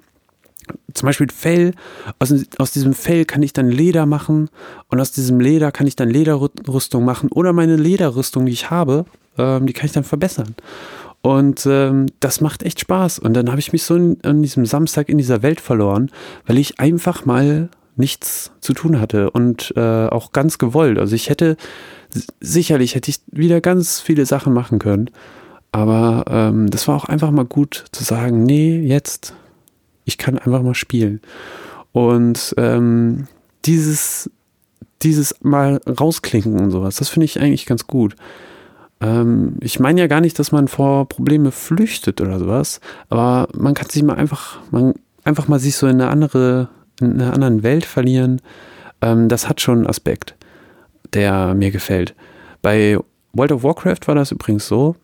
zum 0.94 1.08
Beispiel 1.08 1.28
Fell, 1.32 1.74
aus, 2.20 2.34
aus 2.58 2.72
diesem 2.72 2.94
Fell 2.94 3.26
kann 3.26 3.44
ich 3.44 3.54
dann 3.54 3.70
Leder 3.70 4.06
machen 4.06 4.50
und 4.90 5.00
aus 5.00 5.12
diesem 5.12 5.40
Leder 5.40 5.72
kann 5.72 5.88
ich 5.88 5.96
dann 5.96 6.10
Lederrüstung 6.10 7.06
machen 7.06 7.30
oder 7.32 7.54
meine 7.54 7.76
Lederrüstung, 7.76 8.46
die 8.46 8.52
ich 8.52 8.70
habe, 8.70 9.06
ähm, 9.38 9.66
die 9.66 9.74
kann 9.74 9.86
ich 9.86 9.92
dann 9.92 10.04
verbessern. 10.04 10.56
Und 11.22 11.66
ähm, 11.66 12.06
das 12.20 12.40
macht 12.40 12.64
echt 12.64 12.80
Spaß. 12.80 13.20
Und 13.20 13.34
dann 13.34 13.50
habe 13.50 13.60
ich 13.60 13.74
mich 13.74 13.84
so 13.84 13.96
in, 13.96 14.18
an 14.24 14.42
diesem 14.42 14.66
Samstag 14.66 15.10
in 15.10 15.18
dieser 15.18 15.42
Welt 15.42 15.60
verloren, 15.60 16.12
weil 16.46 16.58
ich 16.58 16.80
einfach 16.80 17.26
mal 17.26 17.70
nichts 17.96 18.52
zu 18.62 18.74
tun 18.74 19.02
hatte 19.02 19.30
und 19.32 19.74
äh, 19.76 20.08
auch 20.08 20.32
ganz 20.32 20.58
gewollt. 20.58 20.98
Also 20.98 21.16
ich 21.16 21.30
hätte, 21.30 21.58
sicherlich 22.40 22.96
hätte 22.96 23.12
ich 23.12 23.20
wieder 23.28 23.60
ganz 23.60 24.00
viele 24.00 24.26
Sachen 24.26 24.54
machen 24.54 24.80
können. 24.80 25.10
Aber 25.72 26.26
ähm, 26.30 26.70
das 26.70 26.88
war 26.88 26.96
auch 26.96 27.06
einfach 27.06 27.30
mal 27.32 27.46
gut 27.46 27.86
zu 27.92 28.04
sagen, 28.04 28.44
nee, 28.44 28.80
jetzt 28.80 29.36
ich 30.10 30.18
kann 30.18 30.38
einfach 30.38 30.62
mal 30.62 30.76
spielen. 30.76 31.22
Und 31.92 32.54
ähm, 32.58 33.28
dieses, 33.66 34.30
dieses 35.02 35.36
mal 35.42 35.80
rausklinken 35.88 36.60
und 36.60 36.72
sowas, 36.72 36.98
das 36.98 37.10
finde 37.10 37.26
ich 37.26 37.40
eigentlich 37.40 37.66
ganz 37.66 37.88
gut. 37.88 38.16
Ähm, 39.02 39.56
ich 39.62 39.80
meine 39.80 40.02
ja 40.02 40.08
gar 40.08 40.22
nicht, 40.22 40.38
dass 40.40 40.52
man 40.52 40.68
vor 40.68 41.08
Probleme 41.08 41.52
flüchtet 41.52 42.22
oder 42.22 42.40
sowas, 42.40 42.82
aber 43.10 43.48
man 43.54 43.74
kann 43.74 43.90
sich 43.90 44.04
mal 44.04 44.16
einfach, 44.16 44.60
man, 44.72 44.94
einfach 45.24 45.48
mal 45.48 45.60
sich 45.60 45.76
so 45.76 45.88
in 45.88 46.02
eine 46.02 46.10
andere, 46.10 46.70
in 47.00 47.22
einer 47.22 47.34
anderen 47.34 47.64
Welt 47.64 47.86
verlieren. 47.86 48.42
Ähm, 49.02 49.30
das 49.30 49.48
hat 49.48 49.62
schon 49.62 49.80
einen 49.80 49.88
Aspekt, 49.88 50.36
der 51.14 51.54
mir 51.54 51.72
gefällt. 51.72 52.16
Bei 52.62 52.98
World 53.34 53.52
of 53.52 53.64
Warcraft 53.64 54.08
war 54.08 54.16
das 54.16 54.32
übrigens 54.32 54.68
so, 54.68 54.96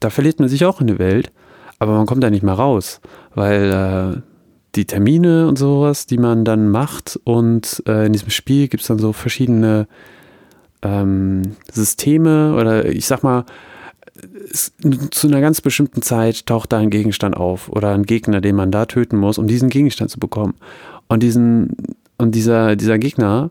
da 0.00 0.10
verliert 0.10 0.38
man 0.40 0.48
sich 0.48 0.64
auch 0.64 0.80
in 0.80 0.88
eine 0.88 0.98
Welt, 0.98 1.32
aber 1.78 1.96
man 1.96 2.06
kommt 2.06 2.22
da 2.22 2.30
nicht 2.30 2.42
mehr 2.42 2.54
raus, 2.54 3.00
weil 3.34 3.70
äh, 3.70 4.29
die 4.76 4.84
Termine 4.84 5.48
und 5.48 5.58
sowas, 5.58 6.06
die 6.06 6.18
man 6.18 6.44
dann 6.44 6.68
macht 6.68 7.18
und 7.24 7.82
äh, 7.86 8.06
in 8.06 8.12
diesem 8.12 8.30
Spiel 8.30 8.68
gibt 8.68 8.82
es 8.82 8.88
dann 8.88 8.98
so 8.98 9.12
verschiedene 9.12 9.88
ähm, 10.82 11.56
Systeme 11.72 12.54
oder 12.54 12.86
ich 12.86 13.06
sag 13.06 13.22
mal, 13.22 13.44
zu 15.10 15.28
einer 15.28 15.40
ganz 15.40 15.60
bestimmten 15.60 16.02
Zeit 16.02 16.46
taucht 16.46 16.72
da 16.72 16.78
ein 16.78 16.90
Gegenstand 16.90 17.36
auf 17.36 17.68
oder 17.68 17.92
ein 17.92 18.04
Gegner, 18.04 18.40
den 18.40 18.56
man 18.56 18.70
da 18.70 18.86
töten 18.86 19.16
muss, 19.16 19.38
um 19.38 19.46
diesen 19.46 19.68
Gegenstand 19.68 20.10
zu 20.10 20.18
bekommen. 20.18 20.54
Und 21.08 21.22
diesen, 21.22 21.76
und 22.18 22.34
dieser, 22.34 22.76
dieser 22.76 22.98
Gegner, 22.98 23.50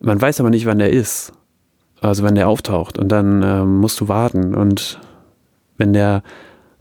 man 0.00 0.20
weiß 0.20 0.40
aber 0.40 0.50
nicht, 0.50 0.66
wann 0.66 0.78
der 0.78 0.90
ist. 0.90 1.32
Also 2.00 2.24
wenn 2.24 2.34
der 2.34 2.48
auftaucht 2.48 2.98
und 2.98 3.08
dann 3.08 3.42
ähm, 3.42 3.76
musst 3.78 4.00
du 4.00 4.08
warten. 4.08 4.54
Und 4.54 4.98
wenn 5.76 5.92
der, 5.92 6.22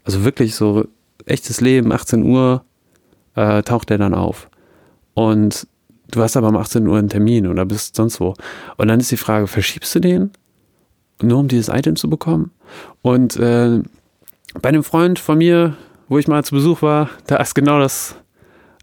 also 0.03 0.23
wirklich 0.23 0.55
so 0.55 0.85
echtes 1.25 1.61
Leben, 1.61 1.91
18 1.91 2.23
Uhr, 2.23 2.63
äh, 3.39 3.63
taucht 3.63 3.89
der 3.89 3.97
dann 3.97 4.13
auf. 4.13 4.49
Und 5.13 5.65
du 6.11 6.21
hast 6.21 6.35
aber 6.35 6.49
um 6.49 6.57
18 6.57 6.85
Uhr 6.87 6.97
einen 6.97 7.09
Termin 7.09 7.47
oder 7.47 7.65
bist 7.65 7.95
sonst 7.95 8.19
wo. 8.19 8.33
Und 8.77 8.87
dann 8.89 8.99
ist 8.99 9.11
die 9.11 9.17
Frage, 9.17 9.47
verschiebst 9.47 9.95
du 9.95 9.99
den, 9.99 10.31
nur 11.21 11.39
um 11.39 11.47
dieses 11.47 11.69
Item 11.69 11.95
zu 11.95 12.09
bekommen? 12.09 12.51
Und 13.01 13.37
äh, 13.37 13.81
bei 14.61 14.69
einem 14.69 14.83
Freund 14.83 15.19
von 15.19 15.37
mir, 15.37 15.75
wo 16.09 16.17
ich 16.17 16.27
mal 16.27 16.43
zu 16.43 16.55
Besuch 16.55 16.81
war, 16.81 17.09
da 17.27 17.37
ist 17.37 17.55
genau 17.55 17.79
das 17.79 18.15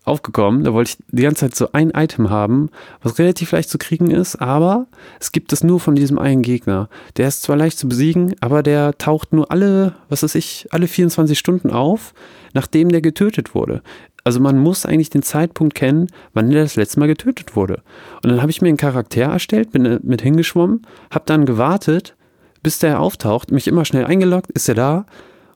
aufgekommen. 0.05 0.63
Da 0.65 0.73
wollte 0.73 0.93
ich 0.93 1.05
die 1.11 1.23
ganze 1.23 1.41
Zeit 1.41 1.57
so 1.57 1.73
ein 1.73 1.91
Item 1.91 2.31
haben, 2.31 2.71
was 3.03 3.19
relativ 3.19 3.51
leicht 3.53 3.69
zu 3.69 3.77
kriegen 3.77 4.11
ist, 4.11 4.37
aber 4.37 4.87
es 5.21 5.33
gibt 5.33 5.53
es 5.53 5.65
nur 5.65 5.81
von 5.81 5.97
diesem 5.97 6.19
einen 6.19 6.43
Gegner. 6.43 6.89
Der 7.17 7.29
ist 7.29 7.43
zwar 7.43 7.57
leicht 7.57 7.79
zu 7.79 7.89
besiegen, 7.89 8.35
aber 8.41 8.63
der 8.63 8.97
taucht 8.99 9.33
nur 9.33 9.51
alle, 9.51 9.95
was 10.09 10.23
weiß 10.23 10.37
ich, 10.37 10.69
alle 10.71 10.87
24 10.87 11.37
Stunden 11.37 11.71
auf, 11.71 12.15
nachdem 12.55 12.91
der 12.91 13.01
getötet 13.01 13.55
wurde. 13.55 13.83
Also 14.27 14.41
man 14.41 14.59
muss 14.59 14.85
eigentlich 14.85 15.09
den 15.09 15.23
Zeitpunkt 15.23 15.77
kennen, 15.77 16.09
wann 16.35 16.51
der 16.51 16.65
das 16.65 16.75
letzte 16.75 16.99
Mal 16.99 17.07
getötet 17.07 17.55
wurde. 17.55 17.83
Und 18.25 18.31
dann 18.31 18.43
habe 18.43 18.51
ich 18.51 18.61
mir 18.61 18.67
einen 18.67 18.77
Charakter 18.77 19.23
erstellt, 19.23 19.71
bin 19.71 20.01
mit 20.03 20.21
hingeschwommen, 20.21 20.83
habe 21.13 21.27
dann 21.27 21.47
gewartet, 21.47 22.17
bis 22.61 22.81
der 22.81 22.99
auftaucht, 22.99 23.53
mich 23.53 23.69
immer 23.69 23.85
schnell 23.85 24.05
eingeloggt, 24.05 24.51
ist 24.51 24.69
er 24.69 24.75
da. 24.75 25.07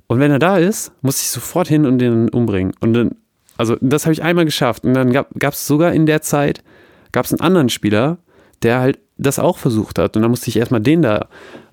Und 0.06 0.20
wenn 0.20 0.30
er 0.30 0.38
da 0.38 0.56
ist, 0.56 0.92
muss 1.02 1.20
ich 1.20 1.30
sofort 1.30 1.66
hin 1.66 1.84
und 1.84 1.98
den 1.98 2.28
umbringen. 2.28 2.72
Und 2.78 2.92
dann, 2.92 3.16
also 3.56 3.76
das 3.80 4.04
habe 4.06 4.12
ich 4.12 4.22
einmal 4.22 4.44
geschafft. 4.44 4.84
Und 4.84 4.94
dann 4.94 5.10
gab 5.10 5.52
es 5.52 5.66
sogar 5.66 5.92
in 5.92 6.06
der 6.06 6.22
Zeit, 6.22 6.62
gab 7.10 7.24
es 7.24 7.32
einen 7.32 7.40
anderen 7.40 7.70
Spieler, 7.70 8.18
der 8.62 8.78
halt 8.78 9.00
das 9.18 9.40
auch 9.40 9.58
versucht 9.58 9.98
hat. 9.98 10.14
Und 10.14 10.22
dann 10.22 10.30
musste 10.30 10.48
ich 10.48 10.56
erstmal 10.56 10.80
den 10.80 11.02
da 11.02 11.26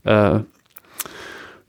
äh, 0.03 0.39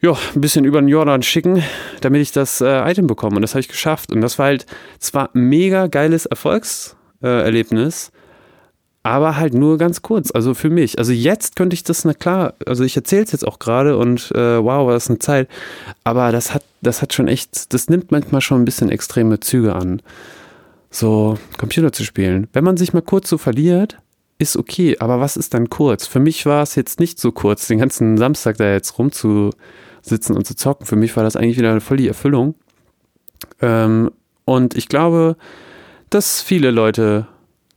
ja, 0.00 0.12
ein 0.35 0.40
bisschen 0.40 0.64
über 0.64 0.81
den 0.81 0.88
Jordan 0.88 1.23
schicken, 1.23 1.62
damit 2.00 2.23
ich 2.23 2.33
das 2.33 2.61
äh, 2.61 2.90
Item 2.90 3.07
bekomme. 3.07 3.37
Und 3.37 3.43
das 3.43 3.55
habe 3.55 3.61
ich 3.61 3.69
geschafft. 3.69 4.12
Und 4.12 4.21
das 4.21 4.38
war 4.38 4.47
halt 4.47 4.67
zwar 4.99 5.35
ein 5.35 5.43
mega 5.43 5.88
geiles 5.88 6.26
Erfolgserlebnis, 6.26 8.12
aber 9.02 9.37
halt 9.37 9.55
nur 9.55 9.76
ganz 9.78 10.02
kurz. 10.02 10.31
Also 10.31 10.55
für 10.55 10.71
mich. 10.71 10.99
Also 10.99 11.12
jetzt 11.12 11.57
könnte 11.57 11.75
ich 11.75 11.83
das, 11.83 12.05
na 12.05 12.14
klar, 12.14 12.55
also 12.64 12.85
ich 12.85 12.97
erzähle 12.97 13.25
es 13.25 13.33
jetzt 13.33 13.47
auch 13.47 13.59
gerade 13.59 13.97
und 13.97 14.31
äh, 14.33 14.62
wow, 14.62 14.87
war 14.87 14.93
das 14.93 15.09
eine 15.09 15.19
Zeit. 15.19 15.49
Aber 16.05 16.31
das 16.31 16.55
hat, 16.55 16.62
das 16.81 17.02
hat 17.02 17.12
schon 17.12 17.26
echt, 17.26 17.73
das 17.73 17.88
nimmt 17.88 18.12
manchmal 18.12 18.40
schon 18.40 18.62
ein 18.62 18.64
bisschen 18.64 18.90
extreme 18.90 19.40
Züge 19.40 19.75
an. 19.75 20.00
So 20.90 21.38
Computer 21.59 21.93
zu 21.93 22.05
spielen. 22.05 22.49
Wenn 22.52 22.64
man 22.64 22.76
sich 22.76 22.93
mal 22.93 23.02
kurz 23.02 23.28
so 23.28 23.37
verliert, 23.37 23.99
ist 24.38 24.57
okay, 24.57 24.97
aber 25.00 25.21
was 25.21 25.37
ist 25.37 25.55
dann 25.55 25.69
kurz? 25.69 26.07
Für 26.07 26.21
mich 26.21 26.47
war 26.47 26.62
es 26.62 26.76
jetzt 26.76 27.00
nicht 27.00 27.19
so 27.19 27.33
kurz, 27.33 27.67
den 27.67 27.78
ganzen 27.78 28.17
Samstag 28.17 28.57
da 28.59 28.73
jetzt 28.73 28.99
rumzu, 28.99 29.50
sitzen 30.09 30.37
und 30.37 30.47
zu 30.47 30.57
zocken. 30.57 30.87
Für 30.87 30.97
mich 30.97 31.17
war 31.17 31.25
das 31.25 31.37
eigentlich 31.37 31.59
wieder 31.59 31.81
voll 31.81 31.97
die 31.97 32.09
Erfüllung. 32.09 32.55
Ähm, 33.61 34.11
und 34.45 34.77
ich 34.77 34.88
glaube, 34.88 35.37
dass 36.11 36.41
viele 36.41 36.71
Leute 36.71 37.27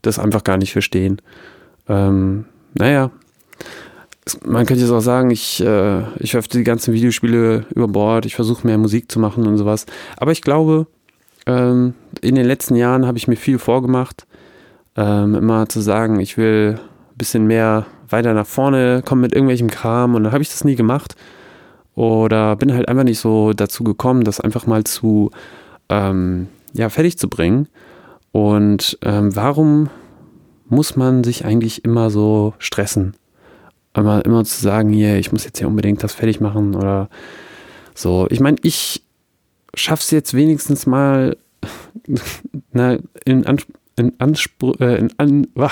das 0.01 0.19
einfach 0.19 0.43
gar 0.43 0.57
nicht 0.57 0.71
verstehen. 0.71 1.21
Ähm, 1.87 2.45
naja, 2.73 3.11
man 4.45 4.65
könnte 4.65 4.83
jetzt 4.83 4.91
auch 4.91 5.01
sagen, 5.01 5.31
ich, 5.31 5.61
äh, 5.61 6.03
ich 6.19 6.33
werfe 6.33 6.49
die 6.49 6.63
ganzen 6.63 6.93
Videospiele 6.93 7.65
über 7.73 7.87
Bord, 7.87 8.25
ich 8.25 8.35
versuche 8.35 8.65
mehr 8.65 8.77
Musik 8.77 9.11
zu 9.11 9.19
machen 9.19 9.47
und 9.47 9.57
sowas. 9.57 9.85
Aber 10.17 10.31
ich 10.31 10.41
glaube, 10.41 10.87
ähm, 11.45 11.93
in 12.21 12.35
den 12.35 12.45
letzten 12.45 12.75
Jahren 12.75 13.05
habe 13.05 13.17
ich 13.17 13.27
mir 13.27 13.35
viel 13.35 13.59
vorgemacht, 13.59 14.27
ähm, 14.95 15.35
immer 15.35 15.67
zu 15.67 15.81
sagen, 15.81 16.19
ich 16.19 16.37
will 16.37 16.79
ein 16.79 17.17
bisschen 17.17 17.47
mehr 17.47 17.85
weiter 18.09 18.33
nach 18.33 18.45
vorne 18.45 19.01
kommen 19.05 19.21
mit 19.21 19.33
irgendwelchem 19.33 19.69
Kram 19.69 20.15
und 20.15 20.23
dann 20.23 20.33
habe 20.33 20.43
ich 20.43 20.49
das 20.49 20.63
nie 20.63 20.75
gemacht. 20.75 21.15
Oder 21.95 22.55
bin 22.55 22.73
halt 22.73 22.87
einfach 22.87 23.03
nicht 23.03 23.19
so 23.19 23.53
dazu 23.53 23.83
gekommen, 23.83 24.23
das 24.23 24.39
einfach 24.39 24.65
mal 24.65 24.83
zu, 24.83 25.31
ähm, 25.89 26.47
ja, 26.73 26.89
fertig 26.89 27.17
zu 27.17 27.29
bringen. 27.29 27.67
Und 28.31 28.97
ähm, 29.01 29.35
warum 29.35 29.89
muss 30.69 30.95
man 30.95 31.23
sich 31.23 31.43
eigentlich 31.45 31.83
immer 31.83 32.09
so 32.09 32.53
stressen? 32.59 33.15
Immer, 33.93 34.23
immer 34.25 34.45
zu 34.45 34.61
sagen, 34.61 34.89
hier, 34.93 35.17
ich 35.17 35.33
muss 35.33 35.43
jetzt 35.43 35.57
hier 35.57 35.67
unbedingt 35.67 36.01
das 36.01 36.13
fertig 36.13 36.39
machen 36.39 36.75
oder 36.75 37.09
so. 37.93 38.25
Ich 38.29 38.39
meine, 38.39 38.57
ich 38.63 39.03
schaff's 39.73 40.11
jetzt 40.11 40.33
wenigstens 40.33 40.85
mal 40.85 41.35
na, 42.71 42.97
in, 43.25 43.45
Ans 43.45 43.65
in 43.97 44.13
Anspruch, 44.19 44.79
äh, 44.79 44.95
in 44.95 45.11
an, 45.17 45.47
wah. 45.53 45.71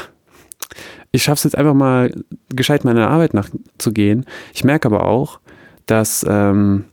ich 1.11 1.23
schaff's 1.23 1.45
jetzt 1.45 1.57
einfach 1.57 1.73
mal 1.73 2.13
gescheit 2.53 2.83
meiner 2.83 3.09
Arbeit 3.09 3.33
nachzugehen. 3.33 4.25
Ich 4.53 4.65
merke 4.65 4.89
aber 4.89 5.05
auch, 5.05 5.39
dass 5.89 6.25
ähm, 6.27 6.85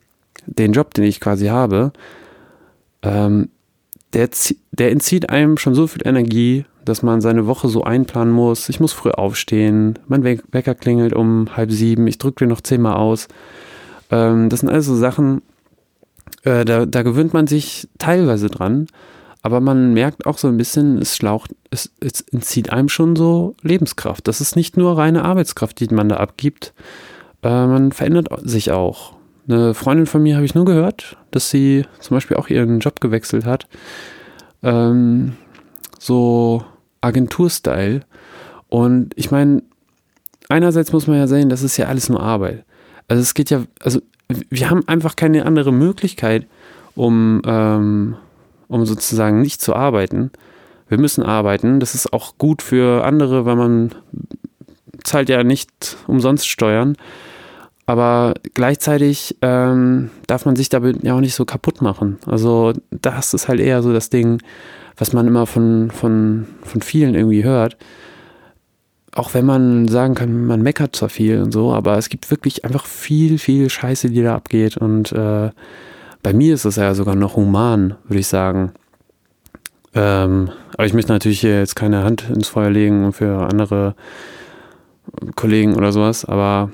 den 0.46 0.72
Job, 0.72 0.94
den 0.94 1.04
ich 1.04 1.20
quasi 1.20 1.46
habe, 1.46 1.92
ähm, 3.02 3.50
der, 4.12 4.30
der 4.72 4.92
entzieht 4.92 5.28
einem 5.30 5.58
schon 5.58 5.74
so 5.74 5.86
viel 5.86 6.06
Energie, 6.06 6.64
dass 6.84 7.02
man 7.02 7.20
seine 7.20 7.46
Woche 7.46 7.68
so 7.68 7.84
einplanen 7.84 8.32
muss. 8.32 8.68
Ich 8.68 8.80
muss 8.80 8.92
früh 8.92 9.10
aufstehen, 9.10 9.98
mein 10.06 10.24
Wecker 10.24 10.74
klingelt 10.74 11.12
um 11.12 11.56
halb 11.56 11.72
sieben, 11.72 12.06
ich 12.06 12.18
drücke 12.18 12.44
den 12.44 12.48
noch 12.48 12.60
zehnmal 12.60 12.94
aus. 12.94 13.28
Ähm, 14.10 14.48
das 14.48 14.60
sind 14.60 14.70
also 14.70 14.94
Sachen, 14.94 15.42
äh, 16.44 16.64
da, 16.64 16.86
da 16.86 17.02
gewöhnt 17.02 17.34
man 17.34 17.46
sich 17.46 17.88
teilweise 17.98 18.48
dran, 18.48 18.86
aber 19.42 19.60
man 19.60 19.92
merkt 19.92 20.26
auch 20.26 20.38
so 20.38 20.48
ein 20.48 20.56
bisschen, 20.56 20.98
es 20.98 21.16
schlaucht, 21.16 21.54
es, 21.70 21.90
es 22.00 22.22
entzieht 22.32 22.70
einem 22.70 22.88
schon 22.88 23.16
so 23.16 23.54
Lebenskraft. 23.62 24.26
Das 24.26 24.40
ist 24.40 24.56
nicht 24.56 24.76
nur 24.76 24.96
reine 24.96 25.24
Arbeitskraft, 25.24 25.80
die 25.80 25.92
man 25.94 26.08
da 26.08 26.16
abgibt, 26.16 26.72
äh, 27.46 27.66
man 27.66 27.92
verändert 27.92 28.28
sich 28.42 28.72
auch. 28.72 29.14
Eine 29.48 29.74
Freundin 29.74 30.06
von 30.06 30.22
mir 30.22 30.34
habe 30.34 30.44
ich 30.44 30.56
nur 30.56 30.64
gehört, 30.64 31.16
dass 31.30 31.48
sie 31.50 31.84
zum 32.00 32.16
Beispiel 32.16 32.36
auch 32.36 32.48
ihren 32.48 32.80
Job 32.80 33.00
gewechselt 33.00 33.44
hat. 33.44 33.68
Ähm, 34.64 35.36
so 35.98 36.64
Agentur-Style. 37.00 38.00
Und 38.68 39.12
ich 39.16 39.30
meine, 39.30 39.62
einerseits 40.48 40.92
muss 40.92 41.06
man 41.06 41.18
ja 41.18 41.28
sehen, 41.28 41.48
das 41.48 41.62
ist 41.62 41.76
ja 41.76 41.86
alles 41.86 42.08
nur 42.08 42.20
Arbeit. 42.20 42.64
Also 43.06 43.22
es 43.22 43.34
geht 43.34 43.50
ja, 43.50 43.62
also 43.80 44.00
wir 44.28 44.68
haben 44.68 44.86
einfach 44.88 45.14
keine 45.14 45.46
andere 45.46 45.72
Möglichkeit, 45.72 46.46
um, 46.96 47.42
ähm, 47.46 48.16
um 48.66 48.84
sozusagen 48.84 49.40
nicht 49.40 49.60
zu 49.62 49.76
arbeiten. 49.76 50.32
Wir 50.88 50.98
müssen 50.98 51.22
arbeiten. 51.22 51.78
Das 51.78 51.94
ist 51.94 52.12
auch 52.12 52.36
gut 52.38 52.62
für 52.62 53.04
andere, 53.04 53.44
weil 53.44 53.54
man 53.54 53.94
zahlt 55.04 55.28
ja 55.28 55.44
nicht 55.44 55.96
umsonst 56.08 56.48
Steuern. 56.48 56.96
Aber 57.86 58.34
gleichzeitig 58.54 59.36
ähm, 59.42 60.10
darf 60.26 60.44
man 60.44 60.56
sich 60.56 60.68
damit 60.68 61.04
ja 61.04 61.14
auch 61.14 61.20
nicht 61.20 61.36
so 61.36 61.44
kaputt 61.44 61.82
machen. 61.82 62.18
Also 62.26 62.72
das 62.90 63.32
ist 63.32 63.46
halt 63.46 63.60
eher 63.60 63.80
so 63.82 63.92
das 63.92 64.10
Ding, 64.10 64.42
was 64.96 65.12
man 65.12 65.28
immer 65.28 65.46
von, 65.46 65.92
von, 65.92 66.48
von 66.62 66.82
vielen 66.82 67.14
irgendwie 67.14 67.44
hört. 67.44 67.76
Auch 69.12 69.34
wenn 69.34 69.46
man 69.46 69.86
sagen 69.86 70.14
kann, 70.14 70.46
man 70.46 70.62
meckert 70.62 70.96
zwar 70.96 71.08
viel 71.08 71.40
und 71.40 71.52
so, 71.52 71.72
aber 71.72 71.96
es 71.96 72.08
gibt 72.08 72.30
wirklich 72.30 72.64
einfach 72.64 72.84
viel, 72.86 73.38
viel 73.38 73.70
Scheiße, 73.70 74.10
die 74.10 74.22
da 74.22 74.34
abgeht. 74.34 74.76
Und 74.76 75.12
äh, 75.12 75.50
bei 76.22 76.32
mir 76.32 76.54
ist 76.54 76.64
es 76.64 76.76
ja 76.76 76.92
sogar 76.92 77.14
noch 77.14 77.36
human, 77.36 77.94
würde 78.04 78.20
ich 78.20 78.26
sagen. 78.26 78.72
Ähm, 79.94 80.50
aber 80.74 80.86
ich 80.86 80.92
möchte 80.92 81.12
natürlich 81.12 81.40
hier 81.40 81.60
jetzt 81.60 81.76
keine 81.76 82.02
Hand 82.02 82.28
ins 82.28 82.48
Feuer 82.48 82.68
legen 82.68 83.12
für 83.12 83.48
andere 83.48 83.94
Kollegen 85.36 85.76
oder 85.76 85.92
sowas, 85.92 86.24
aber 86.24 86.70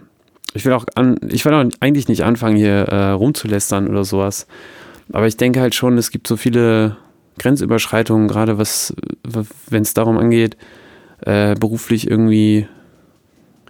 ich 0.55 0.65
will 0.65 0.73
auch 0.73 0.87
an, 0.95 1.17
ich 1.29 1.45
will 1.45 1.55
auch 1.55 1.65
eigentlich 1.81 2.09
nicht 2.09 2.25
anfangen, 2.25 2.57
hier 2.57 2.89
äh, 2.89 3.11
rumzulästern 3.11 3.89
oder 3.89 4.05
sowas. 4.05 4.47
Aber 5.13 5.27
ich 5.27 5.37
denke 5.37 5.61
halt 5.61 5.75
schon, 5.75 5.99
es 5.99 6.11
gibt 6.11 6.27
so 6.27 6.37
viele 6.37 6.97
Grenzüberschreitungen, 7.39 8.29
gerade 8.29 8.59
was, 8.59 8.95
wenn 9.69 9.83
es 9.83 9.95
darum 9.95 10.19
angeht, 10.19 10.57
äh, 11.21 11.55
beruflich 11.55 12.11
irgendwie 12.11 12.67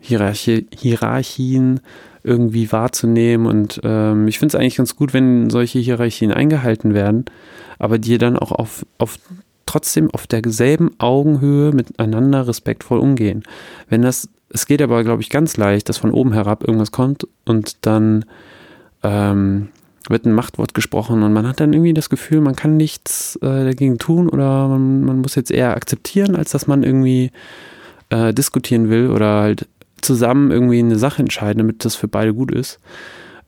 Hierarchie, 0.01 0.67
Hierarchien 0.75 1.81
irgendwie 2.25 2.71
wahrzunehmen. 2.73 3.47
Und 3.47 3.81
ähm, 3.85 4.29
ich 4.29 4.39
finde 4.39 4.57
es 4.57 4.61
eigentlich 4.61 4.77
ganz 4.77 4.97
gut, 4.97 5.15
wenn 5.15 5.51
solche 5.51 5.79
Hierarchien 5.79 6.33
eingehalten 6.33 6.95
werden, 6.95 7.25
aber 7.79 7.99
die 7.99 8.19
dann 8.19 8.37
auch 8.37 8.53
auf, 8.53 8.85
auf 8.99 9.19
trotzdem 9.67 10.11
auf 10.11 10.27
derselben 10.27 10.91
Augenhöhe 10.99 11.73
miteinander 11.73 12.47
respektvoll 12.47 12.99
umgehen. 12.99 13.43
Wenn 13.89 14.03
das, 14.03 14.29
es 14.52 14.66
geht 14.66 14.82
aber, 14.82 15.02
glaube 15.02 15.23
ich, 15.23 15.30
ganz 15.30 15.56
leicht, 15.56 15.88
dass 15.88 15.99
von 15.99 16.11
oben 16.11 16.32
herab 16.32 16.62
irgendwas 16.62 16.92
kommt 16.92 17.26
und 17.47 17.87
dann 17.87 18.25
ähm, 19.02 19.68
wird 20.09 20.26
ein 20.26 20.35
Machtwort 20.35 20.75
gesprochen 20.75 21.23
und 21.23 21.32
man 21.32 21.49
hat 21.49 21.61
dann 21.61 21.73
irgendwie 21.73 21.94
das 21.94 22.11
Gefühl, 22.11 22.40
man 22.40 22.56
kann 22.56 22.76
nichts 22.76 23.37
äh, 23.37 23.64
dagegen 23.64 23.99
tun 23.99 24.28
oder 24.28 24.68
man, 24.68 25.04
man, 25.04 25.21
muss 25.21 25.37
jetzt 25.37 25.50
eher 25.50 25.75
akzeptieren, 25.75 26.37
als 26.37 26.50
dass 26.50 26.66
man 26.66 26.82
irgendwie 26.82 27.30
äh, 28.11 28.35
diskutieren 28.35 28.90
will 28.90 29.11
oder 29.11 29.40
halt 29.40 29.68
zusammen 30.02 30.50
irgendwie 30.50 30.80
eine 30.80 30.99
Sache 30.99 31.23
entscheiden, 31.23 31.59
damit 31.59 31.85
das 31.85 31.94
für 31.94 32.09
beide 32.09 32.35
gut 32.35 32.52
ist. 32.52 32.78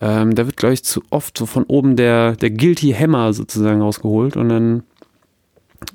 Ähm, 0.01 0.35
da 0.35 0.47
wird, 0.47 0.57
glaube 0.57 0.75
ich, 0.75 0.85
zu 0.85 1.03
oft 1.11 1.37
so 1.37 1.45
von 1.45 1.65
oben 1.65 1.97
der, 1.97 2.37
der 2.37 2.51
Guilty 2.51 2.93
Hammer 2.93 3.33
sozusagen 3.33 3.83
rausgeholt 3.83 4.37
und 4.37 4.49
dann, 4.49 4.85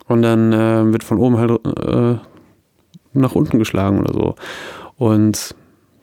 und 0.08 0.22
dann 0.22 0.54
äh, 0.54 0.92
wird 0.92 1.04
von 1.04 1.18
oben 1.18 1.38
halt 1.38 1.52
äh, 1.66 2.18
nach 3.14 3.34
unten 3.34 3.58
geschlagen 3.58 4.00
oder 4.02 4.14
so. 4.14 4.36
Und 5.00 5.56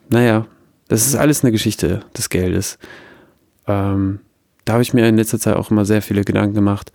naja, 0.09 0.47
das 0.89 1.07
ist 1.07 1.15
alles 1.15 1.43
eine 1.43 1.51
Geschichte 1.51 2.01
des 2.17 2.29
Geldes. 2.29 2.79
Ähm, 3.67 4.19
da 4.65 4.73
habe 4.73 4.83
ich 4.83 4.93
mir 4.93 5.07
in 5.07 5.15
letzter 5.17 5.39
Zeit 5.39 5.55
auch 5.55 5.71
immer 5.71 5.85
sehr 5.85 6.01
viele 6.01 6.23
Gedanken 6.23 6.55
gemacht. 6.55 6.91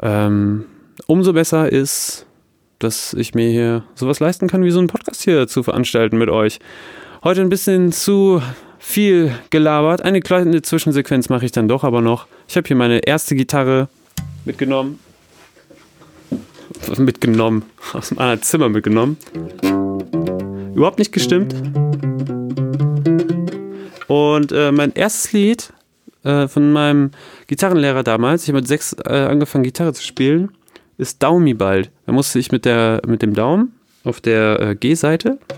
Ähm, 0.00 0.64
umso 1.06 1.32
besser 1.34 1.70
ist, 1.70 2.26
dass 2.78 3.12
ich 3.12 3.34
mir 3.34 3.50
hier 3.50 3.84
sowas 3.94 4.20
leisten 4.20 4.48
kann, 4.48 4.64
wie 4.64 4.70
so 4.70 4.78
einen 4.78 4.88
Podcast 4.88 5.22
hier 5.22 5.46
zu 5.46 5.62
veranstalten 5.62 6.16
mit 6.16 6.30
euch. 6.30 6.60
Heute 7.22 7.42
ein 7.42 7.50
bisschen 7.50 7.92
zu 7.92 8.40
viel 8.78 9.32
gelabert. 9.50 10.02
Eine 10.02 10.20
kleine 10.20 10.62
Zwischensequenz 10.62 11.28
mache 11.28 11.44
ich 11.44 11.52
dann 11.52 11.68
doch 11.68 11.84
aber 11.84 12.00
noch. 12.00 12.26
Ich 12.48 12.56
habe 12.56 12.66
hier 12.66 12.76
meine 12.76 13.00
erste 13.00 13.34
Gitarre 13.34 13.88
mitgenommen. 14.44 14.98
Mitgenommen. 16.96 17.64
Aus 17.92 18.12
meinem 18.12 18.40
Zimmer 18.40 18.68
mitgenommen. 18.68 19.18
Überhaupt 20.78 21.00
nicht 21.00 21.10
gestimmt. 21.10 21.56
Und 24.06 24.52
äh, 24.52 24.70
mein 24.70 24.92
erstes 24.92 25.32
Lied 25.32 25.72
äh, 26.22 26.46
von 26.46 26.70
meinem 26.70 27.10
Gitarrenlehrer 27.48 28.04
damals, 28.04 28.44
ich 28.44 28.50
habe 28.50 28.60
mit 28.60 28.68
sechs 28.68 28.94
äh, 29.04 29.10
angefangen, 29.12 29.64
Gitarre 29.64 29.92
zu 29.92 30.04
spielen, 30.04 30.52
ist 30.96 31.20
Daumi 31.20 31.54
bald. 31.54 31.90
Da 32.06 32.12
musste 32.12 32.38
ich 32.38 32.52
mit, 32.52 32.64
der, 32.64 33.02
mit 33.08 33.22
dem 33.22 33.34
Daumen 33.34 33.72
auf 34.04 34.20
der 34.20 34.60
äh, 34.60 34.76
G-Seite 34.76 35.40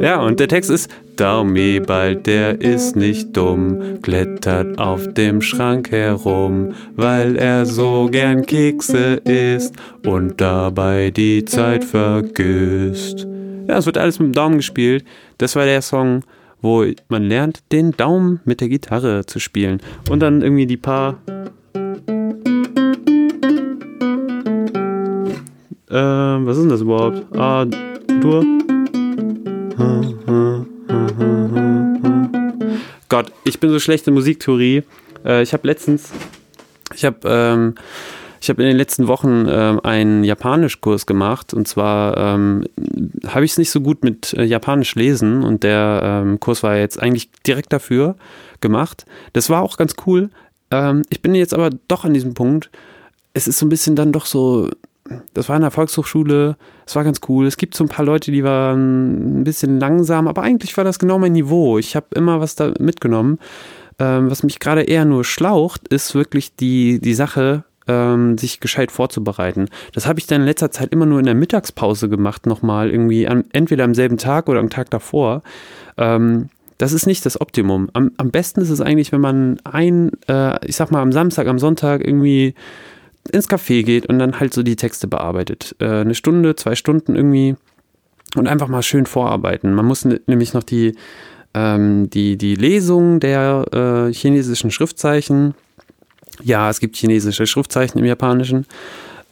Ja, 0.00 0.20
und 0.22 0.38
der 0.38 0.46
Text 0.46 0.70
ist 0.70 0.88
Daumi 1.18 1.80
bald, 1.80 2.28
der 2.28 2.60
ist 2.60 2.94
nicht 2.94 3.36
dumm, 3.36 4.00
klettert 4.02 4.78
auf 4.78 5.12
dem 5.14 5.42
Schrank 5.42 5.90
herum, 5.90 6.74
weil 6.94 7.34
er 7.34 7.66
so 7.66 8.08
gern 8.08 8.46
Kekse 8.46 9.14
isst 9.24 9.74
und 10.06 10.40
dabei 10.40 11.10
die 11.10 11.44
Zeit 11.44 11.82
vergisst. 11.82 13.26
Ja, 13.66 13.78
es 13.78 13.86
wird 13.86 13.98
alles 13.98 14.20
mit 14.20 14.28
dem 14.28 14.32
Daumen 14.32 14.58
gespielt. 14.58 15.04
Das 15.38 15.56
war 15.56 15.64
der 15.64 15.82
Song, 15.82 16.22
wo 16.62 16.84
man 17.08 17.24
lernt, 17.24 17.64
den 17.72 17.90
Daumen 17.90 18.38
mit 18.44 18.60
der 18.60 18.68
Gitarre 18.68 19.26
zu 19.26 19.40
spielen. 19.40 19.80
Und 20.08 20.20
dann 20.20 20.40
irgendwie 20.40 20.66
die 20.66 20.76
paar. 20.76 21.18
Ähm, 25.90 26.46
was 26.46 26.56
ist 26.58 26.62
denn 26.62 26.70
das 26.70 26.80
überhaupt? 26.80 27.26
Ah, 27.36 27.66
Dur. 28.20 28.44
Gott, 33.08 33.32
ich 33.44 33.58
bin 33.58 33.70
so 33.70 33.78
schlecht 33.78 34.06
in 34.06 34.14
Musiktheorie. 34.14 34.82
Äh, 35.24 35.42
ich 35.42 35.52
habe 35.52 35.66
letztens, 35.66 36.10
ich 36.94 37.04
habe 37.04 37.18
ähm, 37.24 37.74
ich 38.40 38.48
in 38.48 38.56
den 38.56 38.76
letzten 38.76 39.08
Wochen 39.08 39.46
ähm, 39.48 39.80
einen 39.82 40.24
Japanischkurs 40.24 41.06
gemacht 41.06 41.52
und 41.54 41.66
zwar 41.66 42.16
ähm, 42.16 42.64
habe 43.26 43.44
ich 43.44 43.52
es 43.52 43.58
nicht 43.58 43.70
so 43.70 43.80
gut 43.80 44.04
mit 44.04 44.32
äh, 44.34 44.44
Japanisch 44.44 44.94
lesen 44.94 45.42
und 45.42 45.64
der 45.64 46.00
ähm, 46.04 46.40
Kurs 46.40 46.62
war 46.62 46.76
jetzt 46.76 47.00
eigentlich 47.00 47.30
direkt 47.46 47.72
dafür 47.72 48.16
gemacht. 48.60 49.06
Das 49.32 49.50
war 49.50 49.62
auch 49.62 49.76
ganz 49.76 49.94
cool. 50.06 50.30
Ähm, 50.70 51.02
ich 51.10 51.20
bin 51.20 51.34
jetzt 51.34 51.54
aber 51.54 51.70
doch 51.88 52.04
an 52.04 52.14
diesem 52.14 52.34
Punkt. 52.34 52.70
Es 53.34 53.48
ist 53.48 53.58
so 53.58 53.66
ein 53.66 53.70
bisschen 53.70 53.96
dann 53.96 54.12
doch 54.12 54.26
so 54.26 54.70
das 55.34 55.48
war 55.48 55.56
in 55.56 55.62
der 55.62 55.70
Volkshochschule, 55.70 56.56
es 56.86 56.96
war 56.96 57.04
ganz 57.04 57.20
cool. 57.28 57.46
Es 57.46 57.56
gibt 57.56 57.74
so 57.74 57.84
ein 57.84 57.88
paar 57.88 58.04
Leute, 58.04 58.30
die 58.30 58.44
waren 58.44 59.40
ein 59.40 59.44
bisschen 59.44 59.78
langsam, 59.78 60.28
aber 60.28 60.42
eigentlich 60.42 60.76
war 60.76 60.84
das 60.84 60.98
genau 60.98 61.18
mein 61.18 61.32
Niveau. 61.32 61.78
Ich 61.78 61.96
habe 61.96 62.06
immer 62.14 62.40
was 62.40 62.54
da 62.54 62.72
mitgenommen. 62.78 63.38
Ähm, 63.98 64.30
was 64.30 64.42
mich 64.42 64.60
gerade 64.60 64.82
eher 64.82 65.04
nur 65.04 65.24
schlaucht, 65.24 65.88
ist 65.88 66.14
wirklich 66.14 66.54
die, 66.54 67.00
die 67.00 67.14
Sache, 67.14 67.64
ähm, 67.88 68.38
sich 68.38 68.60
gescheit 68.60 68.92
vorzubereiten. 68.92 69.68
Das 69.92 70.06
habe 70.06 70.20
ich 70.20 70.26
dann 70.26 70.42
in 70.42 70.46
letzter 70.46 70.70
Zeit 70.70 70.92
immer 70.92 71.06
nur 71.06 71.18
in 71.18 71.24
der 71.24 71.34
Mittagspause 71.34 72.08
gemacht, 72.08 72.46
nochmal 72.46 72.90
irgendwie, 72.90 73.26
an, 73.26 73.44
entweder 73.52 73.84
am 73.84 73.94
selben 73.94 74.18
Tag 74.18 74.48
oder 74.48 74.60
am 74.60 74.70
Tag 74.70 74.90
davor. 74.90 75.42
Ähm, 75.96 76.50
das 76.76 76.92
ist 76.92 77.06
nicht 77.06 77.26
das 77.26 77.40
Optimum. 77.40 77.88
Am, 77.92 78.12
am 78.18 78.30
besten 78.30 78.60
ist 78.60 78.70
es 78.70 78.80
eigentlich, 78.80 79.10
wenn 79.10 79.20
man 79.20 79.58
ein, 79.64 80.12
äh, 80.28 80.64
ich 80.64 80.76
sag 80.76 80.92
mal, 80.92 81.02
am 81.02 81.12
Samstag, 81.12 81.48
am 81.48 81.58
Sonntag 81.58 82.06
irgendwie 82.06 82.54
ins 83.30 83.48
Café 83.48 83.82
geht 83.82 84.06
und 84.06 84.18
dann 84.18 84.40
halt 84.40 84.54
so 84.54 84.62
die 84.62 84.76
Texte 84.76 85.06
bearbeitet. 85.06 85.76
Äh, 85.78 86.00
eine 86.00 86.14
Stunde, 86.14 86.56
zwei 86.56 86.74
Stunden 86.74 87.16
irgendwie 87.16 87.56
und 88.36 88.46
einfach 88.46 88.68
mal 88.68 88.82
schön 88.82 89.06
vorarbeiten. 89.06 89.74
Man 89.74 89.86
muss 89.86 90.04
nämlich 90.04 90.54
noch 90.54 90.62
die, 90.62 90.94
ähm, 91.54 92.10
die, 92.10 92.36
die 92.36 92.54
Lesung 92.54 93.20
der 93.20 94.08
äh, 94.08 94.12
chinesischen 94.12 94.70
Schriftzeichen, 94.70 95.54
ja, 96.42 96.70
es 96.70 96.80
gibt 96.80 96.96
chinesische 96.96 97.46
Schriftzeichen 97.46 97.98
im 97.98 98.04
Japanischen, 98.04 98.66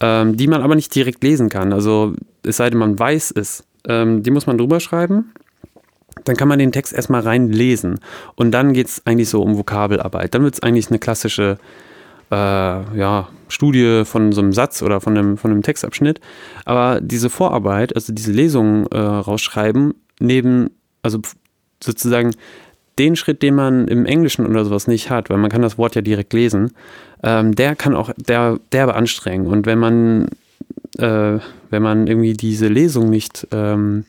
ähm, 0.00 0.36
die 0.36 0.46
man 0.46 0.62
aber 0.62 0.74
nicht 0.74 0.94
direkt 0.94 1.22
lesen 1.22 1.48
kann. 1.48 1.72
Also 1.72 2.14
es 2.42 2.56
sei 2.56 2.70
denn, 2.70 2.78
man 2.78 2.98
weiß 2.98 3.32
es. 3.36 3.64
Ähm, 3.86 4.22
die 4.22 4.30
muss 4.30 4.46
man 4.46 4.58
drüber 4.58 4.80
schreiben. 4.80 5.32
Dann 6.24 6.36
kann 6.36 6.48
man 6.48 6.58
den 6.58 6.72
Text 6.72 6.92
erstmal 6.92 7.20
rein 7.20 7.52
lesen. 7.52 8.00
Und 8.34 8.50
dann 8.50 8.72
geht 8.72 8.88
es 8.88 9.06
eigentlich 9.06 9.28
so 9.28 9.42
um 9.42 9.56
Vokabelarbeit. 9.56 10.34
Dann 10.34 10.42
wird 10.42 10.54
es 10.54 10.62
eigentlich 10.62 10.88
eine 10.88 10.98
klassische 10.98 11.58
äh, 12.30 12.34
ja, 12.34 13.28
Studie 13.48 14.04
von 14.04 14.32
so 14.32 14.40
einem 14.40 14.52
Satz 14.52 14.82
oder 14.82 15.00
von 15.00 15.16
einem, 15.16 15.38
von 15.38 15.50
einem 15.50 15.62
Textabschnitt. 15.62 16.20
Aber 16.64 17.00
diese 17.00 17.30
Vorarbeit, 17.30 17.94
also 17.94 18.12
diese 18.12 18.32
Lesung 18.32 18.86
äh, 18.88 18.98
rausschreiben, 18.98 19.94
neben, 20.18 20.70
also 21.02 21.20
sozusagen 21.82 22.32
den 22.98 23.16
Schritt, 23.16 23.42
den 23.42 23.54
man 23.54 23.88
im 23.88 24.06
Englischen 24.06 24.46
oder 24.46 24.64
sowas 24.64 24.86
nicht 24.86 25.10
hat, 25.10 25.28
weil 25.28 25.36
man 25.36 25.50
kann 25.50 25.62
das 25.62 25.76
Wort 25.78 25.94
ja 25.94 26.02
direkt 26.02 26.32
lesen, 26.32 26.72
ähm, 27.22 27.54
der 27.54 27.76
kann 27.76 27.94
auch 27.94 28.10
der 28.16 28.58
derbe 28.72 28.94
anstrengen. 28.94 29.46
Und 29.46 29.66
wenn 29.66 29.78
man, 29.78 30.28
äh, 30.98 31.38
wenn 31.70 31.82
man 31.82 32.06
irgendwie 32.06 32.32
diese 32.32 32.68
Lesung 32.68 33.10
nicht 33.10 33.46
ähm, 33.52 34.04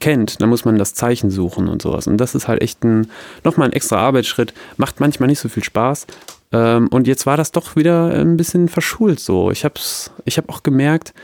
kennt, 0.00 0.40
dann 0.42 0.50
muss 0.50 0.66
man 0.66 0.76
das 0.76 0.92
Zeichen 0.94 1.30
suchen 1.30 1.68
und 1.68 1.80
sowas. 1.80 2.06
Und 2.06 2.18
das 2.18 2.34
ist 2.34 2.46
halt 2.46 2.60
echt 2.60 2.84
ein, 2.84 3.10
nochmal 3.42 3.68
ein 3.68 3.72
extra 3.72 3.96
Arbeitsschritt, 3.96 4.52
macht 4.76 5.00
manchmal 5.00 5.28
nicht 5.28 5.40
so 5.40 5.48
viel 5.48 5.64
Spaß, 5.64 6.06
ähm, 6.52 6.88
und 6.88 7.06
jetzt 7.06 7.26
war 7.26 7.36
das 7.36 7.52
doch 7.52 7.76
wieder 7.76 8.10
ein 8.12 8.36
bisschen 8.36 8.68
verschult 8.68 9.20
so. 9.20 9.50
Ich 9.50 9.64
habe 9.64 9.74
ich 10.24 10.38
hab 10.38 10.48
auch 10.48 10.62
gemerkt, 10.62 11.14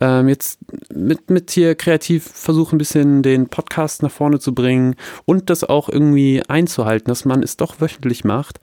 ähm, 0.00 0.28
jetzt 0.28 0.58
mit, 0.92 1.30
mit 1.30 1.50
hier 1.50 1.74
kreativ 1.74 2.24
versuchen, 2.24 2.76
ein 2.76 2.78
bisschen 2.78 3.22
den 3.22 3.48
Podcast 3.48 4.02
nach 4.02 4.10
vorne 4.10 4.40
zu 4.40 4.54
bringen 4.54 4.96
und 5.24 5.50
das 5.50 5.64
auch 5.64 5.88
irgendwie 5.88 6.42
einzuhalten, 6.48 7.08
dass 7.08 7.24
man 7.24 7.42
es 7.42 7.56
doch 7.56 7.80
wöchentlich 7.80 8.24
macht 8.24 8.60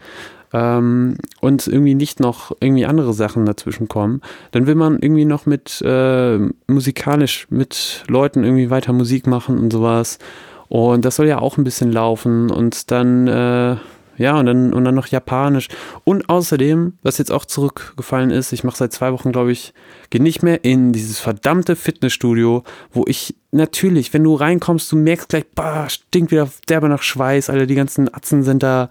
ähm, 0.54 1.16
und 1.40 1.68
irgendwie 1.68 1.96
nicht 1.96 2.20
noch 2.20 2.52
irgendwie 2.60 2.86
andere 2.86 3.14
Sachen 3.14 3.46
dazwischen 3.46 3.88
kommen, 3.88 4.22
dann 4.52 4.68
will 4.68 4.76
man 4.76 5.00
irgendwie 5.00 5.26
noch 5.26 5.46
mit 5.46 5.82
äh, 5.82 6.38
musikalisch 6.68 7.48
mit 7.50 8.04
Leuten 8.08 8.44
irgendwie 8.44 8.70
weiter 8.70 8.94
Musik 8.94 9.28
machen 9.28 9.58
und 9.58 9.72
sowas. 9.72 10.20
Und 10.68 11.04
das 11.04 11.18
soll 11.18 11.28
ja 11.28 11.40
auch 11.40 11.58
ein 11.58 11.66
bisschen 11.66 11.92
laufen 11.92 12.50
und 12.50 12.92
dann 12.92 13.28
äh, 13.28 13.76
ja, 14.22 14.40
und 14.40 14.46
dann, 14.46 14.74
und 14.74 14.86
dann 14.86 14.94
noch 14.94 15.08
Japanisch. 15.08 15.68
Und 16.04 16.30
außerdem, 16.30 16.94
was 17.02 17.18
jetzt 17.18 17.32
auch 17.32 17.46
zurückgefallen 17.46 18.30
ist, 18.30 18.54
ich 18.54 18.64
mache 18.64 18.78
seit 18.78 18.94
zwei 18.94 19.12
Wochen, 19.12 19.32
glaube 19.32 19.52
ich, 19.52 19.74
gehe 20.12 20.22
nicht 20.22 20.44
mehr 20.44 20.64
in 20.64 20.94
dieses 20.94 21.20
verdammte 21.20 21.76
Fitnessstudio, 21.76 22.64
wo 22.94 23.04
ich 23.08 23.36
natürlich, 23.52 24.14
wenn 24.14 24.24
du 24.24 24.36
reinkommst, 24.36 24.92
du 24.92 24.96
merkst 24.96 25.30
gleich, 25.30 25.46
bah, 25.56 25.90
stinkt 25.90 26.32
wieder 26.32 26.48
derbe 26.70 26.88
nach 26.88 27.02
Schweiß, 27.02 27.50
alle 27.50 27.66
die 27.66 27.76
ganzen 27.76 28.14
Atzen 28.14 28.44
sind 28.44 28.62
da. 28.62 28.90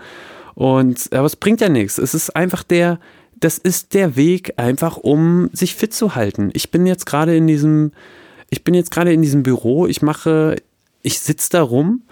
Und 0.55 1.13
aber 1.13 1.27
es 1.27 1.37
bringt 1.37 1.61
ja 1.61 1.69
nichts. 1.69 1.99
Es 1.99 2.13
ist 2.13 2.35
einfach 2.35 2.65
der, 2.65 2.99
das 3.39 3.57
ist 3.57 3.95
der 3.95 4.17
Weg 4.17 4.55
einfach, 4.57 4.97
um 4.97 5.49
sich 5.53 5.77
fit 5.77 5.95
zu 5.95 6.17
halten. 6.17 6.51
Ich 6.55 6.73
bin 6.73 6.87
jetzt 6.87 7.07
gerade 7.07 7.37
in 7.37 7.47
diesem, 7.47 7.93
ich 8.51 8.65
bin 8.65 8.75
jetzt 8.75 8.91
gerade 8.91 9.13
in 9.13 9.23
diesem 9.23 9.45
Büro, 9.45 9.87
ich 9.87 10.03
mache, 10.03 10.57
ich 11.03 11.21
sitze 11.21 11.51
da 11.51 11.63
rum 11.63 12.03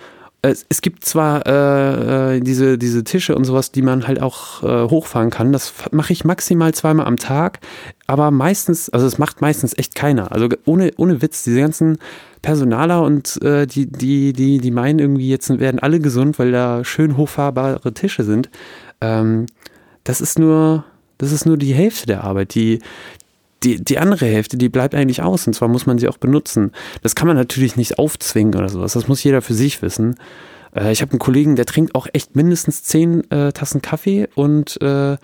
es, 0.43 0.65
es 0.69 0.81
gibt 0.83 1.05
zwar 1.05 1.47
äh, 1.47 2.37
äh, 2.37 2.41
diese, 2.41 2.79
diese 2.79 3.03
Tische 3.03 3.35
und 3.35 3.45
sowas, 3.45 3.73
die 3.73 3.83
man 3.83 4.07
halt 4.07 4.23
auch 4.23 4.63
äh, 4.63 4.89
hochfahren 4.89 5.31
kann. 5.31 5.53
Das 5.53 5.73
mache 5.91 6.13
ich 6.13 6.25
maximal 6.25 6.73
zweimal 6.75 7.07
am 7.07 7.17
Tag, 7.17 7.59
aber 8.07 8.31
meistens, 8.31 8.89
also 8.89 9.07
es 9.07 9.19
macht 9.19 9.41
meistens 9.41 9.77
echt 9.77 9.95
keiner. 9.95 10.31
Also 10.31 10.49
ohne, 10.65 10.93
ohne 10.97 11.23
Witz, 11.23 11.43
diese 11.43 11.61
ganzen 11.61 11.99
Personaler 12.41 13.03
und 13.03 13.43
äh, 13.43 13.67
die, 13.67 13.87
die, 13.87 14.33
die, 14.33 14.59
die 14.59 14.71
meinen 14.71 15.01
irgendwie, 15.01 15.29
jetzt 15.29 15.49
werden 15.59 15.81
alle 15.81 15.99
gesund, 15.99 16.39
weil 16.39 16.53
da 16.53 16.85
schön 16.85 17.17
hochfahrbare 17.17 17.93
Tische 17.95 18.23
sind. 18.23 18.49
Ähm, 19.01 19.47
das 20.05 20.21
ist 20.21 20.39
nur, 20.39 20.85
das 21.19 21.33
ist 21.33 21.47
nur 21.47 21.57
die 21.57 21.75
Hälfte 21.75 22.07
der 22.07 22.23
Arbeit. 22.23 22.55
Die, 22.55 22.79
die, 23.63 23.83
die 23.83 23.99
andere 23.99 24.27
Hälfte, 24.27 24.57
die 24.57 24.69
bleibt 24.69 24.95
eigentlich 24.95 25.23
aus 25.23 25.47
und 25.47 25.53
zwar 25.55 25.69
muss 25.69 25.87
man 25.87 25.99
sie 25.99 26.09
auch 26.09 26.19
benutzen. 26.19 26.73
Das 27.03 27.15
kann 27.15 27.27
man 27.27 27.37
natürlich 27.37 27.77
nicht 27.77 27.99
aufzwingen 27.99 28.55
oder 28.55 28.69
sowas. 28.69 28.93
Das 28.93 29.09
muss 29.09 29.23
jeder 29.25 29.43
für 29.43 29.55
sich 29.55 29.83
wissen. 29.83 30.17
Äh, 30.75 30.93
ich 30.93 31.03
habe 31.03 31.13
einen 31.13 31.19
Kollegen, 31.19 31.57
der 31.57 31.67
trinkt 31.67 31.95
auch 31.95 32.07
echt 32.13 32.37
mindestens 32.37 32.85
zehn 32.85 33.29
äh, 33.31 33.53
Tassen 33.53 33.83
Kaffee 33.83 34.29
und 34.35 34.81
äh, 34.81 35.17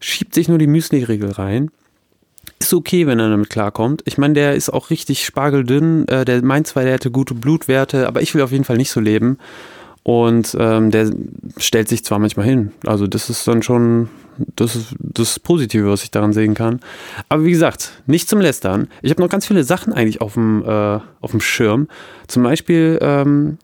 schiebt 0.00 0.34
sich 0.34 0.48
nur 0.48 0.58
die 0.58 0.66
Müsli-Regel 0.66 1.32
rein. 1.32 1.70
Ist 2.58 2.72
okay, 2.72 3.06
wenn 3.06 3.18
er 3.18 3.28
damit 3.28 3.50
klarkommt. 3.50 4.02
Ich 4.06 4.16
meine, 4.16 4.34
der 4.34 4.54
ist 4.54 4.70
auch 4.70 4.90
richtig 4.90 5.24
spargeldünn. 5.24 6.08
Äh, 6.08 6.24
der 6.24 6.42
meint 6.42 6.66
zwar, 6.66 6.84
der 6.84 6.94
hätte 6.94 7.10
gute 7.10 7.34
Blutwerte, 7.34 8.06
aber 8.06 8.22
ich 8.22 8.34
will 8.34 8.42
auf 8.42 8.52
jeden 8.52 8.64
Fall 8.64 8.78
nicht 8.78 8.90
so 8.90 9.00
leben. 9.00 9.38
Und 10.02 10.56
ähm, 10.58 10.90
der 10.92 11.10
stellt 11.58 11.88
sich 11.88 12.04
zwar 12.04 12.20
manchmal 12.20 12.46
hin. 12.46 12.72
Also 12.86 13.06
das 13.06 13.28
ist 13.28 13.46
dann 13.48 13.62
schon 13.62 14.08
das 14.56 14.76
ist 14.76 14.94
das 14.98 15.38
Positive, 15.40 15.88
was 15.88 16.02
ich 16.02 16.10
daran 16.10 16.32
sehen 16.32 16.54
kann. 16.54 16.80
Aber 17.28 17.44
wie 17.44 17.50
gesagt, 17.50 17.92
nicht 18.06 18.28
zum 18.28 18.40
Lästern. 18.40 18.88
Ich 19.02 19.10
habe 19.10 19.22
noch 19.22 19.28
ganz 19.28 19.46
viele 19.46 19.64
Sachen 19.64 19.92
eigentlich 19.92 20.20
auf 20.20 20.34
dem, 20.34 20.62
äh, 20.64 21.00
auf 21.20 21.30
dem 21.30 21.40
Schirm. 21.40 21.88
Zum 22.26 22.42
Beispiel, 22.42 22.98
ähm, 23.00 23.58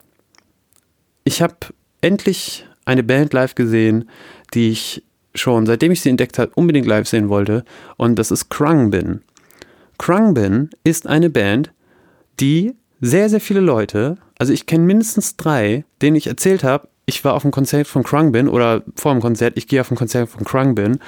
ich 1.25 1.43
habe 1.43 1.57
endlich 2.01 2.67
eine 2.85 3.03
Band 3.03 3.33
live 3.33 3.55
gesehen, 3.55 4.09
die 4.55 4.71
ich 4.71 5.03
schon, 5.35 5.67
seitdem 5.67 5.93
ich 5.93 6.01
sie 6.01 6.11
entdeckt 6.11 6.39
habe, 6.39 6.53
unbedingt 6.55 6.87
live 6.87 7.09
sehen 7.09 7.29
wollte. 7.29 7.65
Und 7.97 8.19
das 8.19 8.31
ist 8.31 8.49
Krungbin. 8.49 9.23
Krungbin 9.99 10.71
ist 10.85 11.07
eine 11.07 11.31
Band, 11.31 11.73
die 12.41 12.75
sehr, 13.01 13.29
sehr 13.29 13.41
viele 13.41 13.61
Leute, 13.61 14.17
also 14.39 14.53
ich 14.53 14.67
kenne 14.67 14.85
mindestens 14.85 15.37
drei, 15.37 15.85
denen 16.01 16.17
ich 16.17 16.27
erzählt 16.27 16.65
habe, 16.65 16.89
ich 17.13 17.25
war 17.25 17.35
auf 17.35 17.43
dem 17.43 17.51
Konzert 17.51 17.87
von 17.87 18.03
Krungbin 18.03 18.49
oder 18.49 18.83
vor 18.97 19.13
dem 19.13 19.21
Konzert, 19.21 19.57
ich 19.57 19.69
gehe 19.69 19.81
auf 19.81 19.91
ein 19.91 19.97
Konzert 19.97 20.29
von 20.29 20.45
Krungbin 20.45 20.99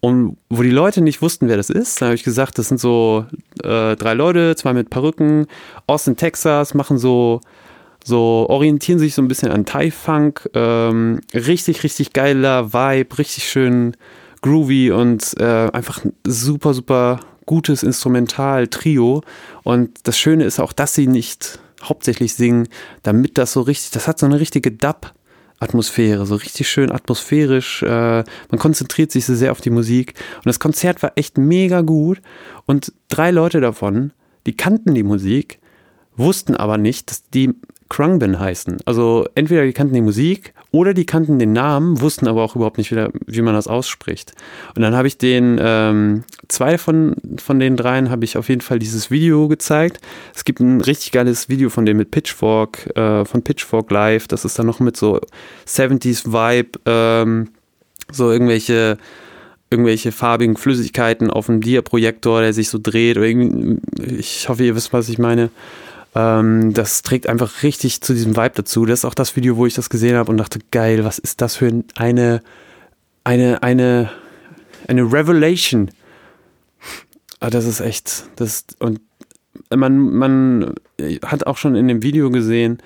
und 0.00 0.36
wo 0.48 0.62
die 0.62 0.70
Leute 0.70 1.00
nicht 1.00 1.22
wussten, 1.22 1.48
wer 1.48 1.56
das 1.56 1.70
ist, 1.70 2.00
da 2.00 2.06
habe 2.06 2.14
ich 2.14 2.22
gesagt, 2.22 2.58
das 2.58 2.68
sind 2.68 2.78
so 2.80 3.26
äh, 3.62 3.96
drei 3.96 4.14
Leute, 4.14 4.54
zwei 4.56 4.72
mit 4.72 4.90
Perücken, 4.90 5.46
Austin, 5.86 6.16
Texas, 6.16 6.74
machen 6.74 6.98
so, 6.98 7.40
so 8.04 8.46
orientieren 8.48 9.00
sich 9.00 9.14
so 9.14 9.22
ein 9.22 9.28
bisschen 9.28 9.50
an 9.50 9.66
Thai-Funk, 9.66 10.50
ähm, 10.54 11.20
richtig, 11.34 11.82
richtig 11.82 12.12
geiler 12.12 12.72
Vibe, 12.72 13.18
richtig 13.18 13.48
schön 13.48 13.96
groovy 14.40 14.92
und 14.92 15.34
äh, 15.40 15.68
einfach 15.72 16.04
super, 16.24 16.74
super 16.74 17.20
gutes 17.44 17.82
Instrumental-Trio. 17.82 19.22
Und 19.64 19.98
das 20.04 20.16
Schöne 20.16 20.44
ist 20.44 20.60
auch, 20.60 20.72
dass 20.72 20.94
sie 20.94 21.08
nicht 21.08 21.58
hauptsächlich 21.82 22.34
singen, 22.34 22.68
damit 23.02 23.38
das 23.38 23.52
so 23.52 23.62
richtig, 23.62 23.90
das 23.92 24.06
hat 24.06 24.18
so 24.18 24.26
eine 24.26 24.38
richtige 24.38 24.70
Dub- 24.70 25.12
Atmosphäre, 25.60 26.24
so 26.24 26.36
richtig 26.36 26.68
schön 26.68 26.92
atmosphärisch. 26.92 27.82
Äh, 27.82 28.24
man 28.50 28.58
konzentriert 28.58 29.10
sich 29.10 29.26
so 29.26 29.34
sehr 29.34 29.52
auf 29.52 29.60
die 29.60 29.70
Musik. 29.70 30.14
Und 30.36 30.46
das 30.46 30.60
Konzert 30.60 31.02
war 31.02 31.12
echt 31.16 31.36
mega 31.36 31.80
gut. 31.80 32.20
Und 32.66 32.92
drei 33.08 33.30
Leute 33.30 33.60
davon, 33.60 34.12
die 34.46 34.56
kannten 34.56 34.94
die 34.94 35.02
Musik, 35.02 35.58
wussten 36.16 36.56
aber 36.56 36.78
nicht, 36.78 37.10
dass 37.10 37.28
die 37.30 37.54
Krungbin 37.88 38.38
heißen. 38.38 38.78
Also 38.84 39.26
entweder 39.34 39.64
die 39.64 39.72
kannten 39.72 39.94
die 39.94 40.02
Musik 40.02 40.52
oder 40.70 40.92
die 40.92 41.06
kannten 41.06 41.38
den 41.38 41.52
Namen, 41.52 42.00
wussten 42.00 42.28
aber 42.28 42.42
auch 42.42 42.54
überhaupt 42.54 42.78
nicht, 42.78 42.92
wie, 42.92 43.06
wie 43.26 43.42
man 43.42 43.54
das 43.54 43.66
ausspricht. 43.66 44.32
Und 44.76 44.82
dann 44.82 44.94
habe 44.94 45.08
ich 45.08 45.16
den, 45.16 45.58
ähm, 45.60 46.24
zwei 46.48 46.76
von, 46.76 47.16
von 47.38 47.58
den 47.58 47.76
dreien 47.76 48.10
habe 48.10 48.24
ich 48.24 48.36
auf 48.36 48.48
jeden 48.48 48.60
Fall 48.60 48.78
dieses 48.78 49.10
Video 49.10 49.48
gezeigt. 49.48 50.00
Es 50.34 50.44
gibt 50.44 50.60
ein 50.60 50.80
richtig 50.80 51.12
geiles 51.12 51.48
Video 51.48 51.70
von 51.70 51.86
dem 51.86 51.96
mit 51.96 52.10
Pitchfork, 52.10 52.94
äh, 52.96 53.24
von 53.24 53.42
Pitchfork 53.42 53.90
Live. 53.90 54.28
Das 54.28 54.44
ist 54.44 54.58
dann 54.58 54.66
noch 54.66 54.80
mit 54.80 54.96
so 54.96 55.20
70s 55.66 56.26
Vibe, 56.26 56.78
ähm, 56.84 57.48
so 58.12 58.30
irgendwelche 58.30 58.98
irgendwelche 59.70 60.12
farbigen 60.12 60.56
Flüssigkeiten 60.56 61.30
auf 61.30 61.46
dem 61.46 61.60
Dia-Projektor, 61.60 62.40
der 62.40 62.54
sich 62.54 62.70
so 62.70 62.78
dreht. 62.82 63.18
Oder 63.18 63.26
ich 63.26 64.48
hoffe, 64.48 64.64
ihr 64.64 64.74
wisst, 64.74 64.92
was 64.92 65.08
ich 65.10 65.18
meine. 65.18 65.50
Ähm, 66.14 66.72
das 66.72 67.02
trägt 67.02 67.28
einfach 67.28 67.62
richtig 67.62 68.00
zu 68.00 68.14
diesem 68.14 68.36
Vibe 68.36 68.52
dazu. 68.54 68.86
Das 68.86 69.00
ist 69.00 69.04
auch 69.04 69.14
das 69.14 69.36
Video, 69.36 69.56
wo 69.56 69.66
ich 69.66 69.74
das 69.74 69.90
gesehen 69.90 70.16
habe 70.16 70.30
und 70.30 70.38
dachte, 70.38 70.58
geil, 70.70 71.04
was 71.04 71.18
ist 71.18 71.40
das 71.40 71.56
für 71.56 71.84
eine, 71.96 72.42
eine, 73.24 73.62
eine, 73.62 74.10
eine 74.86 75.02
Revelation. 75.02 75.90
Ah, 77.40 77.50
das 77.50 77.66
ist 77.66 77.80
echt, 77.80 78.24
das, 78.36 78.64
und 78.78 79.00
man, 79.74 79.98
man 79.98 80.74
hat 81.24 81.46
auch 81.46 81.56
schon 81.56 81.76
in 81.76 81.88
dem 81.88 82.02
Video 82.02 82.30
gesehen, 82.30 82.78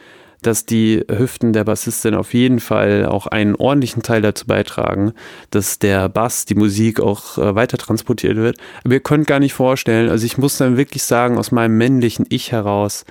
dass 0.42 0.66
die 0.66 1.04
Hüften 1.10 1.52
der 1.52 1.64
Bassistin 1.64 2.14
auf 2.14 2.34
jeden 2.34 2.60
Fall 2.60 3.06
auch 3.06 3.26
einen 3.26 3.56
ordentlichen 3.56 4.02
Teil 4.02 4.22
dazu 4.22 4.46
beitragen, 4.46 5.12
dass 5.50 5.78
der 5.78 6.08
Bass, 6.08 6.44
die 6.44 6.54
Musik 6.54 7.00
auch 7.00 7.38
äh, 7.38 7.54
weiter 7.54 7.78
transportiert 7.78 8.36
wird. 8.36 8.58
Aber 8.84 8.94
ihr 8.94 9.00
könnt 9.00 9.26
gar 9.26 9.40
nicht 9.40 9.54
vorstellen, 9.54 10.08
also 10.10 10.26
ich 10.26 10.38
muss 10.38 10.58
dann 10.58 10.76
wirklich 10.76 11.02
sagen, 11.02 11.38
aus 11.38 11.52
meinem 11.52 11.76
männlichen 11.78 12.26
Ich 12.28 12.52
heraus, 12.52 13.04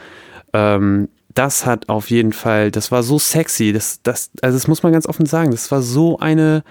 ähm, 0.54 1.10
das 1.34 1.65
hat 1.65 1.89
auf 1.89 2.10
jeden 2.10 2.34
Fall, 2.34 2.72
das 2.72 2.91
war 2.91 3.04
so 3.04 3.17
sexy, 3.17 3.72
das, 3.72 4.02
das, 4.04 4.32
also 4.41 4.58
das 4.58 4.67
muss 4.67 4.84
man 4.84 4.91
ganz 4.91 5.08
offen 5.08 5.26
sagen, 5.26 5.52
das 5.52 5.72
war 5.72 5.82
so 5.82 6.20
eine, 6.20 6.63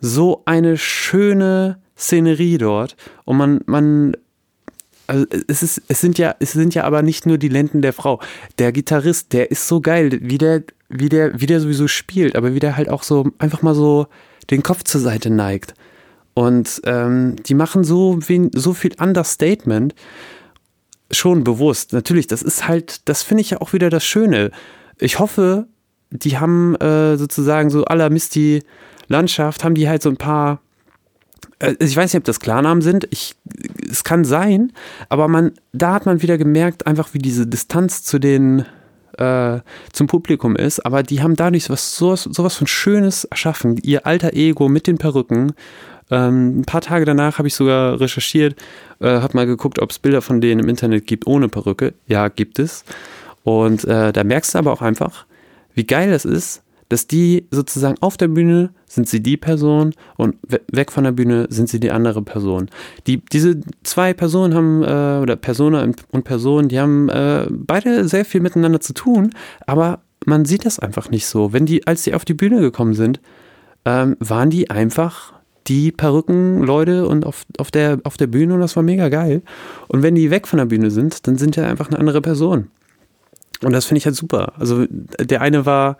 so 0.00 0.42
eine 0.46 0.78
schöne 0.78 1.78
Szenerie 1.96 2.58
dort 2.58 2.96
und 3.24 3.36
man, 3.36 3.60
man 3.66 4.16
also 5.10 5.26
es 5.48 5.62
ist, 5.62 5.82
es 5.88 6.00
sind 6.00 6.18
ja, 6.18 6.36
es 6.38 6.52
sind 6.52 6.74
ja 6.74 6.84
aber 6.84 7.02
nicht 7.02 7.26
nur 7.26 7.36
die 7.36 7.48
Lenden 7.48 7.82
der 7.82 7.92
Frau. 7.92 8.20
Der 8.58 8.70
Gitarrist, 8.70 9.32
der 9.32 9.50
ist 9.50 9.66
so 9.66 9.80
geil, 9.80 10.20
wie 10.22 10.38
der, 10.38 10.62
wie 10.88 11.08
der, 11.08 11.40
wie 11.40 11.46
der 11.46 11.60
sowieso 11.60 11.88
spielt, 11.88 12.36
aber 12.36 12.54
wie 12.54 12.60
der 12.60 12.76
halt 12.76 12.88
auch 12.88 13.02
so 13.02 13.26
einfach 13.38 13.62
mal 13.62 13.74
so 13.74 14.06
den 14.50 14.62
Kopf 14.62 14.84
zur 14.84 15.00
Seite 15.00 15.28
neigt. 15.28 15.74
Und 16.34 16.80
ähm, 16.84 17.36
die 17.44 17.54
machen 17.54 17.82
so, 17.82 18.20
so 18.54 18.72
viel 18.72 18.92
Understatement 19.00 19.94
schon 21.10 21.42
bewusst. 21.42 21.92
Natürlich, 21.92 22.28
das 22.28 22.42
ist 22.42 22.68
halt, 22.68 23.08
das 23.08 23.24
finde 23.24 23.40
ich 23.40 23.50
ja 23.50 23.60
auch 23.60 23.72
wieder 23.72 23.90
das 23.90 24.04
Schöne. 24.04 24.52
Ich 24.98 25.18
hoffe, 25.18 25.66
die 26.10 26.38
haben 26.38 26.76
äh, 26.76 27.16
sozusagen 27.16 27.68
so 27.70 27.84
aller 27.84 28.10
Misty 28.10 28.62
Landschaft, 29.08 29.64
haben 29.64 29.74
die 29.74 29.88
halt 29.88 30.02
so 30.02 30.08
ein 30.08 30.16
paar 30.16 30.60
ich 31.78 31.96
weiß 31.96 32.12
nicht, 32.12 32.20
ob 32.20 32.24
das 32.24 32.40
Klarnamen 32.40 32.82
sind. 32.82 33.06
Ich, 33.10 33.36
es 33.90 34.04
kann 34.04 34.24
sein, 34.24 34.72
aber 35.08 35.28
man, 35.28 35.52
da 35.72 35.94
hat 35.94 36.06
man 36.06 36.22
wieder 36.22 36.38
gemerkt, 36.38 36.86
einfach 36.86 37.12
wie 37.12 37.18
diese 37.18 37.46
Distanz 37.46 38.02
zu 38.02 38.18
den 38.18 38.64
äh, 39.18 39.60
zum 39.92 40.06
Publikum 40.06 40.56
ist. 40.56 40.84
Aber 40.86 41.02
die 41.02 41.22
haben 41.22 41.36
dadurch 41.36 41.68
was 41.70 41.96
sowas, 41.96 42.24
sowas 42.24 42.56
von 42.56 42.66
Schönes 42.66 43.24
erschaffen. 43.24 43.76
Ihr 43.82 44.06
alter 44.06 44.32
Ego 44.32 44.68
mit 44.68 44.86
den 44.86 44.98
Perücken. 44.98 45.52
Ähm, 46.10 46.60
ein 46.60 46.64
paar 46.64 46.80
Tage 46.80 47.04
danach 47.04 47.38
habe 47.38 47.48
ich 47.48 47.54
sogar 47.54 48.00
recherchiert, 48.00 48.56
äh, 49.00 49.06
habe 49.06 49.36
mal 49.36 49.46
geguckt, 49.46 49.80
ob 49.80 49.90
es 49.90 49.98
Bilder 49.98 50.22
von 50.22 50.40
denen 50.40 50.60
im 50.60 50.68
Internet 50.68 51.06
gibt 51.06 51.26
ohne 51.26 51.48
Perücke. 51.48 51.94
Ja, 52.06 52.28
gibt 52.28 52.58
es. 52.58 52.84
Und 53.44 53.84
äh, 53.84 54.12
da 54.12 54.24
merkst 54.24 54.54
du 54.54 54.58
aber 54.58 54.72
auch 54.72 54.82
einfach, 54.82 55.26
wie 55.74 55.84
geil 55.84 56.10
das 56.10 56.24
ist, 56.24 56.62
dass 56.90 57.06
die 57.06 57.46
sozusagen 57.50 57.96
auf 58.00 58.16
der 58.16 58.28
Bühne 58.28 58.70
sind 58.86 59.08
sie 59.08 59.22
die 59.22 59.36
Person 59.36 59.94
und 60.16 60.36
weg 60.70 60.92
von 60.92 61.04
der 61.04 61.12
Bühne 61.12 61.46
sind 61.48 61.68
sie 61.68 61.80
die 61.80 61.92
andere 61.92 62.20
Person. 62.20 62.68
Die, 63.06 63.24
diese 63.24 63.60
zwei 63.84 64.12
Personen 64.12 64.54
haben, 64.54 64.82
äh, 64.82 65.22
oder 65.22 65.36
Persona 65.36 65.82
und 66.10 66.24
Person, 66.24 66.68
die 66.68 66.80
haben 66.80 67.08
äh, 67.08 67.46
beide 67.48 68.08
sehr 68.08 68.24
viel 68.24 68.40
miteinander 68.40 68.80
zu 68.80 68.92
tun, 68.92 69.30
aber 69.66 70.00
man 70.26 70.44
sieht 70.44 70.66
das 70.66 70.80
einfach 70.80 71.10
nicht 71.10 71.26
so. 71.26 71.52
Wenn 71.52 71.64
die, 71.64 71.86
als 71.86 72.02
sie 72.02 72.12
auf 72.12 72.24
die 72.24 72.34
Bühne 72.34 72.60
gekommen 72.60 72.94
sind, 72.94 73.20
ähm, 73.84 74.16
waren 74.18 74.50
die 74.50 74.68
einfach 74.68 75.32
die 75.68 75.92
Perückenleute 75.92 77.06
und 77.06 77.24
auf, 77.24 77.44
auf, 77.58 77.70
der, 77.70 78.00
auf 78.02 78.16
der 78.16 78.26
Bühne 78.26 78.54
und 78.54 78.60
das 78.60 78.74
war 78.74 78.82
mega 78.82 79.08
geil. 79.08 79.42
Und 79.86 80.02
wenn 80.02 80.16
die 80.16 80.32
weg 80.32 80.48
von 80.48 80.58
der 80.58 80.66
Bühne 80.66 80.90
sind, 80.90 81.28
dann 81.28 81.38
sind 81.38 81.54
ja 81.54 81.68
einfach 81.68 81.88
eine 81.88 82.00
andere 82.00 82.20
Person. 82.20 82.66
Und 83.62 83.72
das 83.72 83.84
finde 83.84 83.98
ich 83.98 84.06
halt 84.06 84.16
super. 84.16 84.54
Also 84.58 84.86
der 84.88 85.40
eine 85.40 85.66
war 85.66 85.98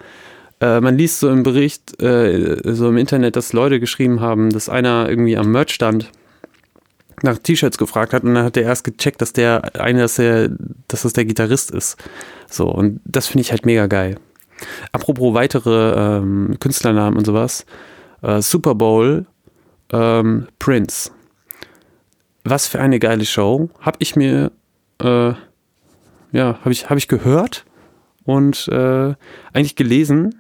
äh, 0.61 0.81
man 0.81 0.97
liest 0.97 1.21
so 1.21 1.31
im 1.31 1.43
Bericht, 1.43 2.01
äh, 2.03 2.57
so 2.65 2.89
im 2.89 2.97
Internet, 2.97 3.37
dass 3.37 3.53
Leute 3.53 3.81
geschrieben 3.81 4.21
haben, 4.21 4.51
dass 4.51 4.69
einer 4.69 5.09
irgendwie 5.09 5.37
am 5.37 5.51
Merchstand 5.51 6.11
nach 7.23 7.39
T-Shirts 7.39 7.79
gefragt 7.79 8.13
hat 8.13 8.25
und 8.25 8.35
dann 8.35 8.45
hat 8.45 8.57
er 8.57 8.65
erst 8.65 8.85
gecheckt, 8.85 9.21
dass 9.21 9.33
der 9.33 9.81
eine, 9.81 10.01
dass, 10.01 10.17
der, 10.17 10.51
dass 10.89 11.03
das 11.03 11.13
der 11.13 11.25
Gitarrist 11.25 11.71
ist. 11.71 11.97
So, 12.49 12.69
und 12.69 13.01
das 13.05 13.27
finde 13.27 13.43
ich 13.43 13.51
halt 13.51 13.67
mega 13.67 13.87
geil. 13.87 14.17
Apropos 14.93 15.35
weitere 15.35 16.19
ähm, 16.19 16.57
Künstlernamen 16.61 17.17
und 17.17 17.25
sowas. 17.25 17.65
Äh, 18.23 18.43
Super 18.43 18.75
Bowl, 18.75 19.27
ähm, 19.93 20.49
Prince. 20.59 21.11
Was 22.45 22.67
für 22.67 22.81
eine 22.81 22.99
geile 22.99 23.25
Show. 23.25 23.71
Hab 23.81 23.97
ich 23.99 24.17
mir, 24.17 24.53
äh, 25.03 25.33
ja, 26.33 26.59
habe 26.61 26.73
ich, 26.73 26.89
hab 26.89 26.97
ich 26.97 27.09
gehört 27.09 27.65
und 28.25 28.69
äh, 28.69 29.15
eigentlich 29.53 29.77
gelesen, 29.77 30.35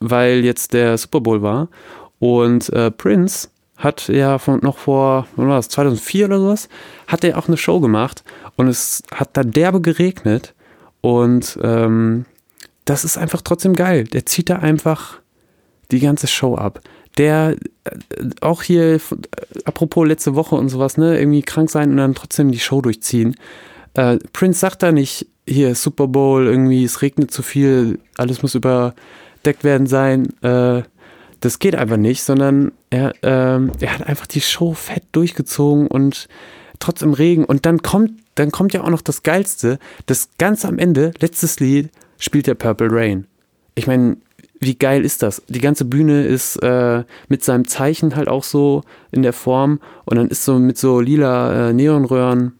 weil 0.00 0.44
jetzt 0.44 0.72
der 0.72 0.98
Super 0.98 1.20
Bowl 1.20 1.42
war. 1.42 1.68
Und 2.18 2.70
äh, 2.72 2.90
Prince 2.90 3.48
hat 3.76 4.08
ja 4.08 4.38
von, 4.38 4.60
noch 4.60 4.78
vor, 4.78 5.26
wann 5.36 5.48
war 5.48 5.56
das, 5.56 5.68
2004 5.68 6.26
oder 6.26 6.40
sowas, 6.40 6.68
hat 7.06 7.24
er 7.24 7.38
auch 7.38 7.48
eine 7.48 7.56
Show 7.56 7.80
gemacht 7.80 8.24
und 8.56 8.68
es 8.68 9.02
hat 9.12 9.30
da 9.34 9.42
derbe 9.42 9.80
geregnet 9.80 10.54
und 11.02 11.58
ähm, 11.62 12.24
das 12.84 13.04
ist 13.04 13.18
einfach 13.18 13.42
trotzdem 13.42 13.74
geil. 13.74 14.04
Der 14.04 14.26
zieht 14.26 14.48
da 14.48 14.56
einfach 14.56 15.20
die 15.90 16.00
ganze 16.00 16.26
Show 16.26 16.54
ab. 16.54 16.80
Der 17.18 17.56
äh, 17.84 18.30
auch 18.40 18.62
hier, 18.62 18.94
äh, 18.94 19.00
apropos 19.64 20.06
letzte 20.06 20.34
Woche 20.34 20.54
und 20.54 20.68
sowas, 20.68 20.96
ne, 20.96 21.18
irgendwie 21.18 21.42
krank 21.42 21.70
sein 21.70 21.90
und 21.90 21.98
dann 21.98 22.14
trotzdem 22.14 22.50
die 22.50 22.58
Show 22.58 22.80
durchziehen. 22.80 23.36
Äh, 23.94 24.18
Prince 24.32 24.60
sagt 24.60 24.82
da 24.82 24.92
nicht, 24.92 25.26
hier 25.46 25.74
Super 25.74 26.08
Bowl, 26.08 26.46
irgendwie 26.46 26.84
es 26.84 27.02
regnet 27.02 27.30
zu 27.30 27.42
viel, 27.42 27.98
alles 28.16 28.42
muss 28.42 28.54
überdeckt 29.46 29.64
werden 29.64 29.86
sein. 29.86 30.28
Äh, 30.42 30.82
das 31.40 31.58
geht 31.58 31.76
einfach 31.76 31.96
nicht, 31.96 32.22
sondern 32.22 32.72
er, 32.90 33.12
ähm, 33.22 33.70
er 33.80 33.94
hat 33.94 34.06
einfach 34.06 34.26
die 34.26 34.40
Show 34.40 34.72
fett 34.72 35.04
durchgezogen 35.12 35.86
und 35.86 36.28
trotz 36.80 37.02
im 37.02 37.12
Regen. 37.12 37.44
Und 37.44 37.64
dann 37.64 37.82
kommt, 37.82 38.12
dann 38.34 38.50
kommt 38.50 38.72
ja 38.72 38.82
auch 38.82 38.90
noch 38.90 39.02
das 39.02 39.22
Geilste. 39.22 39.78
Das 40.06 40.30
ganz 40.38 40.64
am 40.64 40.78
Ende, 40.78 41.12
letztes 41.20 41.60
Lied, 41.60 41.90
spielt 42.18 42.46
der 42.46 42.54
Purple 42.54 42.88
Rain. 42.90 43.26
Ich 43.74 43.86
meine, 43.86 44.16
wie 44.58 44.74
geil 44.74 45.04
ist 45.04 45.22
das? 45.22 45.42
Die 45.48 45.60
ganze 45.60 45.84
Bühne 45.84 46.24
ist 46.24 46.56
äh, 46.62 47.04
mit 47.28 47.44
seinem 47.44 47.68
Zeichen 47.68 48.16
halt 48.16 48.28
auch 48.28 48.42
so 48.42 48.82
in 49.12 49.22
der 49.22 49.34
Form 49.34 49.80
und 50.06 50.16
dann 50.16 50.28
ist 50.28 50.44
so 50.44 50.58
mit 50.58 50.78
so 50.78 51.00
lila 51.00 51.68
äh, 51.68 51.72
Neonröhren 51.74 52.52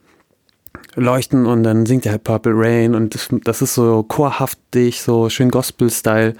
leuchten 0.96 1.46
und 1.46 1.62
dann 1.62 1.86
singt 1.86 2.06
er 2.06 2.12
halt 2.12 2.24
Purple 2.24 2.52
Rain 2.54 2.94
und 2.94 3.14
das, 3.14 3.28
das 3.44 3.62
ist 3.62 3.74
so 3.74 4.02
chorhaftig, 4.02 5.02
so 5.02 5.28
schön 5.28 5.50
Gospel-Style 5.50 6.34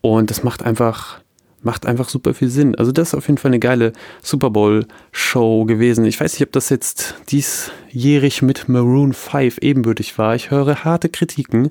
und 0.00 0.30
das 0.30 0.42
macht 0.42 0.62
einfach 0.62 1.20
macht 1.62 1.86
einfach 1.86 2.08
super 2.08 2.34
viel 2.34 2.48
Sinn. 2.48 2.76
Also 2.76 2.92
das 2.92 3.08
ist 3.08 3.14
auf 3.14 3.26
jeden 3.26 3.38
Fall 3.38 3.50
eine 3.50 3.58
geile 3.58 3.92
Super 4.22 4.50
Bowl-Show 4.50 5.64
gewesen. 5.64 6.04
Ich 6.04 6.20
weiß 6.20 6.34
nicht, 6.34 6.42
ob 6.42 6.52
das 6.52 6.68
jetzt 6.68 7.16
diesjährig 7.30 8.42
mit 8.42 8.68
Maroon 8.68 9.12
5 9.12 9.58
ebenbürtig 9.58 10.18
war. 10.18 10.34
Ich 10.34 10.50
höre 10.50 10.84
harte 10.84 11.08
Kritiken. 11.08 11.70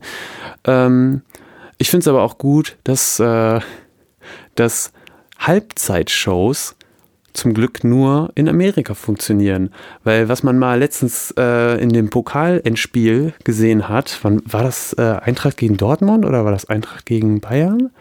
Ähm, 0.65 1.21
ich 1.77 1.89
finde 1.89 2.01
es 2.01 2.07
aber 2.07 2.23
auch 2.23 2.37
gut, 2.37 2.77
dass, 2.83 3.19
äh, 3.19 3.59
dass 4.55 4.91
Halbzeitshows 5.39 6.75
zum 7.33 7.53
Glück 7.53 7.83
nur 7.83 8.31
in 8.35 8.49
Amerika 8.49 8.95
funktionieren. 8.95 9.71
Weil 10.03 10.27
was 10.27 10.41
man 10.43 10.57
mal 10.57 10.79
letztens 10.79 11.33
äh, 11.37 11.81
in 11.81 11.89
dem 11.89 12.09
Pokalendspiel 12.09 13.33
gesehen 13.43 13.87
hat, 13.87 14.19
wann, 14.23 14.41
war 14.45 14.63
das 14.63 14.93
äh, 14.93 15.01
Eintracht 15.01 15.57
gegen 15.57 15.77
Dortmund 15.77 16.25
oder 16.25 16.43
war 16.43 16.51
das 16.51 16.65
Eintracht 16.65 17.05
gegen 17.05 17.39
Bayern? 17.39 17.91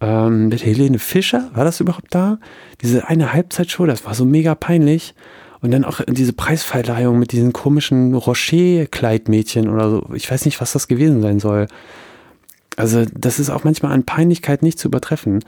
Ähm, 0.00 0.48
mit 0.48 0.64
Helene 0.64 0.98
Fischer, 0.98 1.50
war 1.54 1.64
das 1.64 1.80
überhaupt 1.80 2.14
da? 2.14 2.38
Diese 2.82 3.08
eine 3.08 3.32
Halbzeitshow, 3.32 3.86
das 3.86 4.04
war 4.04 4.14
so 4.14 4.24
mega 4.24 4.54
peinlich. 4.54 5.14
Und 5.60 5.72
dann 5.72 5.84
auch 5.84 6.00
diese 6.06 6.32
Preisverleihung 6.32 7.18
mit 7.18 7.32
diesen 7.32 7.52
komischen 7.52 8.14
Rocher-Kleidmädchen 8.14 9.68
oder 9.68 9.90
so. 9.90 10.06
Ich 10.14 10.30
weiß 10.30 10.44
nicht, 10.44 10.60
was 10.60 10.72
das 10.72 10.86
gewesen 10.86 11.20
sein 11.20 11.40
soll. 11.40 11.66
Also, 12.76 13.04
das 13.12 13.40
ist 13.40 13.50
auch 13.50 13.64
manchmal 13.64 13.90
an 13.90 14.04
Peinlichkeit 14.04 14.62
nicht 14.62 14.78
zu 14.78 14.86
übertreffen. 14.86 15.40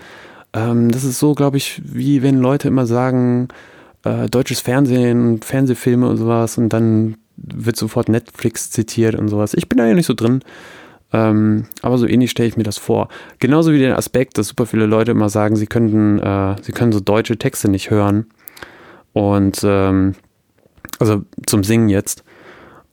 Ähm, 0.52 0.90
das 0.90 1.04
ist 1.04 1.20
so, 1.20 1.34
glaube 1.34 1.58
ich, 1.58 1.80
wie 1.84 2.22
wenn 2.24 2.40
Leute 2.40 2.66
immer 2.66 2.86
sagen, 2.86 3.48
äh, 4.04 4.28
deutsches 4.28 4.60
Fernsehen 4.60 5.28
und 5.28 5.44
Fernsehfilme 5.44 6.08
und 6.08 6.16
sowas 6.16 6.58
und 6.58 6.70
dann 6.70 7.16
wird 7.36 7.76
sofort 7.76 8.08
Netflix 8.08 8.70
zitiert 8.70 9.14
und 9.14 9.28
sowas. 9.28 9.54
Ich 9.54 9.68
bin 9.68 9.78
da 9.78 9.86
ja 9.86 9.94
nicht 9.94 10.06
so 10.06 10.14
drin. 10.14 10.40
Ähm, 11.12 11.66
aber 11.82 11.98
so 11.98 12.06
ähnlich 12.06 12.30
stelle 12.30 12.48
ich 12.48 12.56
mir 12.56 12.62
das 12.62 12.78
vor. 12.78 13.08
Genauso 13.38 13.72
wie 13.72 13.78
den 13.78 13.92
Aspekt, 13.92 14.38
dass 14.38 14.48
super 14.48 14.66
viele 14.66 14.86
Leute 14.86 15.10
immer 15.10 15.28
sagen, 15.28 15.56
sie 15.56 15.66
könnten, 15.66 16.18
äh, 16.18 16.56
sie 16.62 16.72
können 16.72 16.92
so 16.92 17.00
deutsche 17.00 17.36
Texte 17.36 17.68
nicht 17.68 17.90
hören. 17.90 18.26
Und 19.12 19.60
ähm, 19.64 20.14
also 20.98 21.22
zum 21.46 21.64
Singen 21.64 21.88
jetzt. 21.88 22.22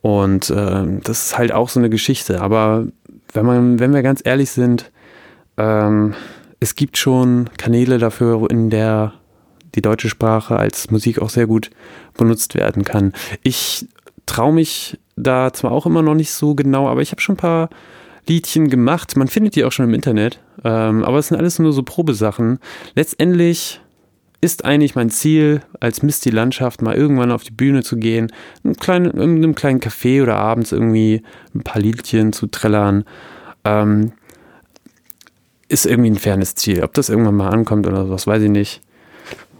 Und 0.00 0.50
äh, 0.50 1.00
das 1.04 1.26
ist 1.26 1.38
halt 1.38 1.52
auch 1.52 1.68
so 1.68 1.80
eine 1.80 1.90
Geschichte. 1.90 2.40
Aber 2.40 2.86
wenn 3.32 3.46
man, 3.46 3.78
wenn 3.78 3.94
wir 3.94 4.02
ganz 4.02 4.20
ehrlich 4.24 4.50
sind, 4.50 4.90
ähm, 5.56 6.14
es 6.60 6.74
gibt 6.74 6.96
schon 6.98 7.50
Kanäle 7.56 7.98
dafür, 7.98 8.50
in 8.50 8.70
der 8.70 9.12
die 9.74 9.82
deutsche 9.82 10.08
Sprache 10.08 10.56
als 10.56 10.90
Musik 10.90 11.20
auch 11.20 11.30
sehr 11.30 11.46
gut 11.46 11.70
benutzt 12.16 12.54
werden 12.54 12.84
kann. 12.84 13.12
Ich 13.42 13.86
traue 14.26 14.52
mich 14.52 14.98
da 15.16 15.52
zwar 15.52 15.72
auch 15.72 15.86
immer 15.86 16.02
noch 16.02 16.14
nicht 16.14 16.32
so 16.32 16.54
genau, 16.54 16.88
aber 16.88 17.02
ich 17.02 17.10
habe 17.12 17.20
schon 17.20 17.34
ein 17.34 17.38
paar 17.38 17.68
Liedchen 18.28 18.68
gemacht. 18.68 19.16
Man 19.16 19.28
findet 19.28 19.56
die 19.56 19.64
auch 19.64 19.72
schon 19.72 19.86
im 19.86 19.94
Internet, 19.94 20.40
ähm, 20.64 21.04
aber 21.04 21.18
es 21.18 21.28
sind 21.28 21.36
alles 21.36 21.58
nur 21.58 21.72
so 21.72 21.82
Probesachen. 21.82 22.58
Letztendlich 22.94 23.80
ist 24.40 24.64
eigentlich 24.64 24.94
mein 24.94 25.10
Ziel, 25.10 25.62
als 25.80 26.02
Misty 26.02 26.30
Landschaft 26.30 26.80
mal 26.80 26.94
irgendwann 26.94 27.32
auf 27.32 27.42
die 27.42 27.50
Bühne 27.50 27.82
zu 27.82 27.96
gehen, 27.96 28.32
in 28.62 28.76
einem 28.80 29.54
kleinen 29.54 29.80
Café 29.80 30.22
oder 30.22 30.36
abends 30.36 30.70
irgendwie 30.70 31.22
ein 31.54 31.62
paar 31.62 31.82
Liedchen 31.82 32.32
zu 32.32 32.46
trällern. 32.46 33.04
Ähm, 33.64 34.12
ist 35.68 35.86
irgendwie 35.86 36.10
ein 36.10 36.16
fernes 36.16 36.54
Ziel. 36.54 36.82
Ob 36.82 36.94
das 36.94 37.08
irgendwann 37.08 37.34
mal 37.34 37.50
ankommt 37.50 37.86
oder 37.86 38.08
was, 38.08 38.26
weiß 38.26 38.42
ich 38.42 38.50
nicht. 38.50 38.80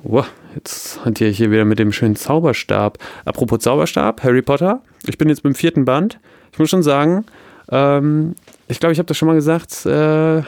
Wow, 0.05 0.27
jetzt 0.55 1.05
hantiere 1.05 1.31
ich 1.31 1.37
hier 1.37 1.51
wieder 1.51 1.65
mit 1.65 1.79
dem 1.79 1.93
schönen 1.93 2.17
Zauberstab. 2.17 2.99
Apropos 3.25 3.59
Zauberstab, 3.59 4.23
Harry 4.23 4.43
Potter. 4.43 4.81
Ich 5.07 5.19
bin 5.19 5.29
jetzt 5.29 5.43
beim 5.43 5.55
vierten 5.55 5.85
Band. 5.85 6.21
Ich 6.53 6.59
muss 6.59 6.71
schon 6.71 6.85
sagen, 6.85 7.27
ähm, 7.71 8.37
ich 8.69 8.81
glaube, 8.81 8.93
ich 8.93 8.99
habe 8.99 9.07
das 9.07 9.17
schon 9.17 9.29
mal 9.29 9.35
gesagt. 9.35 9.87
Äh, 9.87 10.43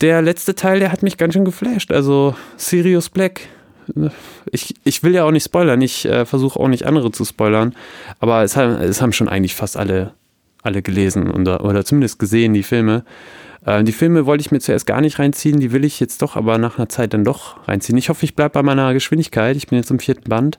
der 0.00 0.22
letzte 0.22 0.54
Teil, 0.54 0.80
der 0.80 0.92
hat 0.92 1.02
mich 1.02 1.18
ganz 1.18 1.34
schön 1.34 1.44
geflasht. 1.44 1.92
Also 1.92 2.34
Sirius 2.56 3.10
Black. 3.10 3.42
Ich, 4.50 4.74
ich 4.84 5.02
will 5.02 5.14
ja 5.14 5.24
auch 5.24 5.30
nicht 5.30 5.44
spoilern. 5.44 5.80
Ich 5.82 6.06
äh, 6.06 6.24
versuche 6.24 6.58
auch 6.58 6.68
nicht 6.68 6.86
andere 6.86 7.12
zu 7.12 7.24
spoilern. 7.24 7.74
Aber 8.18 8.42
es 8.42 8.56
haben, 8.56 8.74
es 8.76 9.02
haben 9.02 9.12
schon 9.12 9.28
eigentlich 9.28 9.54
fast 9.54 9.76
alle, 9.76 10.14
alle 10.62 10.80
gelesen 10.82 11.30
oder, 11.30 11.64
oder 11.64 11.84
zumindest 11.84 12.18
gesehen, 12.18 12.54
die 12.54 12.62
Filme. 12.62 13.04
Äh, 13.66 13.84
die 13.84 13.92
Filme 13.92 14.24
wollte 14.26 14.42
ich 14.42 14.50
mir 14.50 14.60
zuerst 14.60 14.86
gar 14.86 15.00
nicht 15.00 15.18
reinziehen. 15.18 15.60
Die 15.60 15.72
will 15.72 15.84
ich 15.84 16.00
jetzt 16.00 16.22
doch 16.22 16.36
aber 16.36 16.56
nach 16.56 16.78
einer 16.78 16.88
Zeit 16.88 17.12
dann 17.12 17.24
doch 17.24 17.68
reinziehen. 17.68 17.98
Ich 17.98 18.08
hoffe, 18.08 18.24
ich 18.24 18.34
bleibe 18.34 18.54
bei 18.54 18.62
meiner 18.62 18.94
Geschwindigkeit. 18.94 19.56
Ich 19.56 19.66
bin 19.66 19.78
jetzt 19.78 19.90
im 19.90 19.98
vierten 19.98 20.28
Band. 20.28 20.58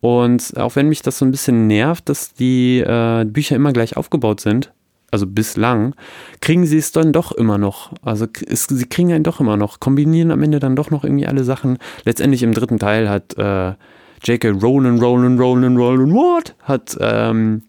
Und 0.00 0.56
auch 0.56 0.76
wenn 0.76 0.88
mich 0.88 1.02
das 1.02 1.18
so 1.18 1.24
ein 1.24 1.30
bisschen 1.30 1.66
nervt, 1.66 2.08
dass 2.08 2.34
die 2.34 2.80
äh, 2.80 3.24
Bücher 3.24 3.56
immer 3.56 3.72
gleich 3.72 3.96
aufgebaut 3.96 4.40
sind, 4.40 4.72
also 5.10 5.26
bislang, 5.26 5.94
kriegen 6.40 6.66
sie 6.66 6.78
es 6.78 6.92
dann 6.92 7.12
doch 7.12 7.32
immer 7.32 7.58
noch. 7.58 7.92
Also 8.02 8.26
es, 8.46 8.64
sie 8.64 8.86
kriegen 8.86 9.12
einen 9.12 9.24
doch 9.24 9.40
immer 9.40 9.56
noch, 9.56 9.80
kombinieren 9.80 10.30
am 10.30 10.42
Ende 10.42 10.58
dann 10.58 10.76
doch 10.76 10.90
noch 10.90 11.04
irgendwie 11.04 11.26
alle 11.26 11.44
Sachen. 11.44 11.78
Letztendlich 12.04 12.42
im 12.42 12.54
dritten 12.54 12.78
Teil 12.78 13.08
hat 13.08 13.36
äh, 13.38 13.74
J.K. 14.24 14.50
Rowling, 14.50 15.00
Rowling, 15.00 15.38
Rowling, 15.38 15.76
Rowling, 15.76 16.12
what? 16.12 16.54
Hat, 16.62 16.96
ähm, 17.00 17.62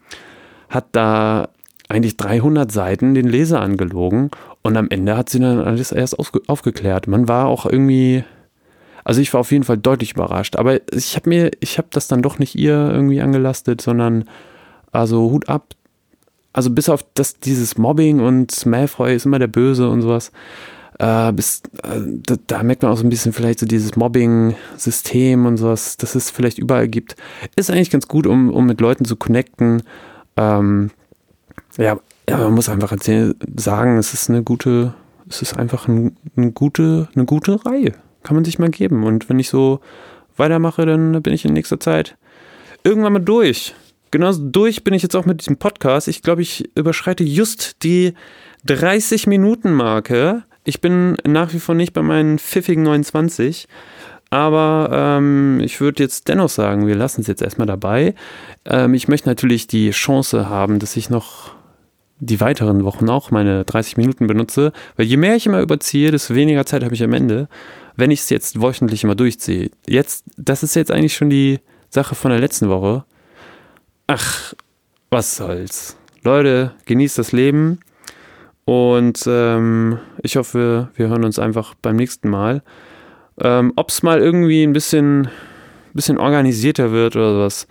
hat 0.70 0.88
da 0.92 1.50
eigentlich 1.88 2.18
300 2.18 2.72
Seiten 2.72 3.14
den 3.14 3.28
Leser 3.28 3.62
angelogen 3.62 4.30
und 4.62 4.78
am 4.78 4.88
Ende 4.90 5.18
hat 5.18 5.30
sie 5.30 5.40
dann 5.40 5.60
alles 5.60 5.92
erst 5.92 6.18
aufgeklärt. 6.48 7.08
Man 7.08 7.28
war 7.28 7.48
auch 7.48 7.66
irgendwie, 7.66 8.24
also 9.04 9.22
ich 9.22 9.34
war 9.34 9.42
auf 9.42 9.52
jeden 9.52 9.64
Fall 9.64 9.78
deutlich 9.78 10.14
überrascht, 10.14 10.56
aber 10.56 10.80
ich 10.94 11.16
habe 11.16 11.30
mir, 11.30 11.52
ich 11.62 11.78
habe 11.78 11.88
das 11.92 12.08
dann 12.08 12.22
doch 12.22 12.38
nicht 12.38 12.56
ihr 12.56 12.74
irgendwie 12.74 13.22
angelastet, 13.22 13.82
sondern 13.82 14.26
also 14.92 15.32
Hut 15.32 15.50
ab, 15.50 15.74
also 16.60 16.72
bis 16.72 16.90
auf 16.90 17.06
das, 17.14 17.40
dieses 17.40 17.78
Mobbing 17.78 18.20
und 18.20 18.66
Malfoy 18.66 19.16
ist 19.16 19.26
immer 19.26 19.40
der 19.40 19.48
Böse 19.48 19.90
und 19.90 20.02
sowas, 20.02 20.34
äh, 21.00 21.32
bis, 21.32 21.62
äh, 21.84 22.02
da, 22.06 22.36
da, 22.48 22.64
merkt 22.64 22.84
man 22.84 22.92
auch 22.92 22.98
so 22.98 23.06
ein 23.06 23.10
bisschen 23.10 23.32
vielleicht 23.32 23.60
so 23.60 23.66
dieses 23.66 23.96
Mobbing-System 23.96 25.46
und 25.46 25.56
sowas, 25.56 25.96
dass 25.96 26.16
es 26.16 26.30
vielleicht 26.30 26.58
überall 26.58 26.90
gibt. 26.90 27.16
Ist 27.56 27.72
eigentlich 27.72 27.92
ganz 27.92 28.10
gut, 28.10 28.28
um, 28.28 28.50
um 28.50 28.66
mit 28.66 28.82
Leuten 28.82 29.06
zu 29.06 29.16
connecten. 29.16 29.84
Ähm, 30.36 30.92
ja, 31.78 31.98
man 32.30 32.54
muss 32.54 32.68
einfach 32.68 32.92
erzählen, 32.92 33.34
sagen, 33.56 33.98
es 33.98 34.14
ist 34.14 34.30
eine 34.30 34.44
gute, 34.44 34.94
es 35.30 35.42
ist 35.42 35.58
einfach 35.58 35.88
ein, 35.88 36.18
eine, 36.36 36.52
gute, 36.52 37.08
eine 37.16 37.24
gute 37.24 37.66
Reihe. 37.66 37.94
Kann 38.24 38.36
man 38.36 38.44
sich 38.44 38.60
mal 38.60 38.70
geben. 38.70 39.06
Und 39.06 39.30
wenn 39.30 39.40
ich 39.40 39.48
so 39.48 39.80
weitermache, 40.36 40.86
dann 40.86 41.24
bin 41.24 41.32
ich 41.32 41.46
in 41.46 41.54
nächster 41.54 41.80
Zeit 41.80 42.18
irgendwann 42.84 43.14
mal 43.14 43.20
durch 43.20 43.76
genauso 44.12 44.44
durch 44.44 44.84
bin 44.84 44.94
ich 44.94 45.04
jetzt 45.04 45.16
auch 45.16 45.26
mit 45.26 45.42
diesem 45.42 45.58
Podcast. 45.58 46.08
Ich 46.08 46.22
glaube, 46.22 46.42
ich 46.42 46.70
überschreite 46.76 47.24
just 47.24 47.84
die 47.84 48.14
30-Minuten-Marke. 48.68 50.44
Ich 50.64 50.82
bin 50.82 51.18
nach 51.26 51.54
wie 51.54 51.60
vor 51.60 51.76
nicht 51.76 51.94
bei 51.94 52.02
meinen 52.02 52.40
pfiffigen 52.40 52.84
29. 52.84 53.68
Aber 54.30 54.90
ähm, 54.94 55.60
ich 55.62 55.82
würde 55.82 56.04
jetzt 56.04 56.28
dennoch 56.28 56.50
sagen, 56.50 56.86
wir 56.86 56.96
lassen 56.96 57.22
es 57.22 57.28
jetzt 57.28 57.42
erstmal 57.42 57.68
dabei. 57.68 58.14
Ähm, 58.66 58.94
ich 58.94 59.08
möchte 59.08 59.28
natürlich 59.28 59.68
die 59.68 59.90
Chance 59.92 60.50
haben, 60.50 60.80
dass 60.80 60.96
ich 60.96 61.10
noch 61.10 61.56
die 62.20 62.40
weiteren 62.40 62.84
Wochen 62.84 63.10
auch 63.10 63.32
meine 63.32 63.64
30 63.66 63.98
Minuten 63.98 64.28
benutze, 64.28 64.74
weil 64.98 65.06
je 65.06 65.18
mehr 65.18 65.36
ich 65.36 65.46
immer 65.46 65.62
überziehe, 65.62 66.12
desto 66.12 66.36
weniger 66.36 66.66
Zeit 66.66 66.84
habe 66.84 66.94
ich 66.94 67.02
am 67.02 67.14
Ende, 67.14 67.48
wenn 67.96 68.12
ich 68.12 68.20
es 68.20 68.30
jetzt 68.30 68.62
wöchentlich 68.62 69.04
immer 69.04 69.16
durchziehe. 69.16 69.72
Jetzt, 69.88 70.26
das 70.38 70.62
ist 70.62 70.76
jetzt 70.76 70.92
eigentlich 70.92 71.16
schon 71.16 71.30
die 71.30 71.60
Sache 71.90 72.16
von 72.16 72.32
der 72.32 72.40
letzten 72.40 72.70
Woche. 72.70 73.06
Ach, 74.12 74.56
was 75.12 75.36
soll's. 75.36 75.96
Leute, 76.24 76.72
genießt 76.88 77.20
das 77.20 77.32
Leben 77.32 77.80
Und 78.66 79.24
ähm, 79.28 80.00
ich 80.24 80.36
hoffe, 80.36 80.90
wir 80.96 81.10
hören 81.10 81.24
uns 81.24 81.38
einfach 81.38 81.76
beim 81.76 81.96
nächsten 81.96 82.28
Mal. 82.28 82.64
Ähm, 83.40 83.72
Ob 83.76 83.90
es 83.90 84.02
mal 84.02 84.20
irgendwie 84.20 84.64
ein 84.64 84.74
bisschen, 84.74 85.28
bisschen 85.94 86.18
organisierter 86.18 86.92
wird 86.92 87.18
oder 87.18 87.34
sowas, 87.34 87.68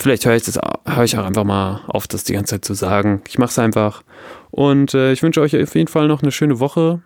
vielleicht 0.00 0.26
höre 0.26 0.34
ich, 0.34 0.42
das, 0.42 0.58
ich 1.04 1.16
auch 1.16 1.24
einfach 1.24 1.44
mal 1.44 1.82
auf, 1.86 2.08
das 2.08 2.24
die 2.24 2.32
ganze 2.32 2.56
Zeit 2.56 2.64
zu 2.64 2.74
sagen. 2.74 3.22
Ich 3.28 3.38
mache 3.38 3.50
es 3.50 3.58
einfach. 3.60 4.02
Und 4.50 4.94
äh, 4.94 5.12
ich 5.12 5.22
wünsche 5.22 5.40
euch 5.40 5.56
auf 5.62 5.76
jeden 5.76 5.86
Fall 5.86 6.08
noch 6.08 6.22
eine 6.22 6.32
schöne 6.32 6.58
Woche. 6.58 7.02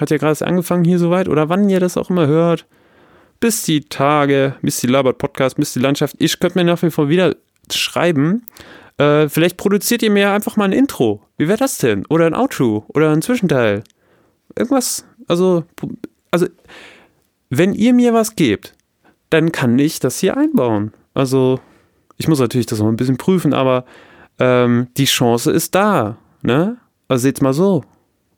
Hat 0.00 0.10
ja 0.10 0.16
gerade 0.16 0.44
angefangen 0.44 0.84
hier 0.84 0.98
soweit 0.98 1.28
oder 1.28 1.48
wann 1.48 1.68
ihr 1.68 1.78
das 1.78 1.96
auch 1.96 2.10
immer 2.10 2.26
hört. 2.26 2.66
Bis 3.38 3.62
die 3.62 3.82
Tage, 3.82 4.56
bis 4.62 4.80
die 4.80 4.88
Labert 4.88 5.18
Podcast, 5.18 5.58
bis 5.58 5.74
die 5.74 5.78
Landschaft. 5.78 6.16
Ich 6.18 6.40
könnte 6.40 6.58
mir 6.58 6.64
nach 6.64 6.82
wie 6.82 6.90
vor 6.90 7.08
wieder 7.08 7.36
schreiben. 7.74 8.46
Äh, 8.98 9.28
vielleicht 9.28 9.56
produziert 9.56 10.02
ihr 10.02 10.10
mir 10.10 10.30
einfach 10.30 10.56
mal 10.56 10.64
ein 10.64 10.72
Intro. 10.72 11.22
Wie 11.36 11.48
wäre 11.48 11.58
das 11.58 11.78
denn? 11.78 12.06
Oder 12.06 12.26
ein 12.26 12.34
Outro 12.34 12.84
oder 12.88 13.10
ein 13.10 13.22
Zwischenteil. 13.22 13.84
Irgendwas. 14.54 15.04
Also, 15.28 15.64
also, 16.30 16.46
wenn 17.50 17.74
ihr 17.74 17.92
mir 17.92 18.14
was 18.14 18.36
gebt, 18.36 18.74
dann 19.30 19.52
kann 19.52 19.78
ich 19.78 20.00
das 20.00 20.18
hier 20.18 20.36
einbauen. 20.36 20.92
Also, 21.14 21.60
ich 22.16 22.28
muss 22.28 22.40
natürlich 22.40 22.66
das 22.66 22.78
noch 22.78 22.88
ein 22.88 22.96
bisschen 22.96 23.18
prüfen, 23.18 23.52
aber 23.52 23.84
ähm, 24.38 24.88
die 24.96 25.04
Chance 25.04 25.50
ist 25.50 25.74
da. 25.74 26.16
Ne? 26.42 26.78
Also 27.08 27.22
seht's 27.22 27.40
mal 27.40 27.52
so. 27.52 27.84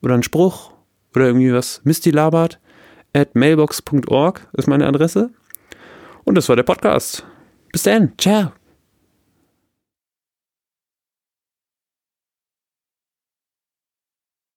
Oder 0.02 0.14
ein 0.14 0.22
Spruch. 0.22 0.72
Oder 1.14 1.26
irgendwie 1.26 1.52
was. 1.52 1.80
Misty-Labert 1.84 2.58
at 3.14 3.34
mailbox.org 3.34 4.48
ist 4.52 4.68
meine 4.68 4.86
Adresse. 4.86 5.30
Und 6.24 6.34
das 6.34 6.48
war 6.48 6.56
der 6.56 6.62
Podcast. 6.62 7.24
Bis 7.72 7.82
dann. 7.82 8.12
Ciao. 8.18 8.57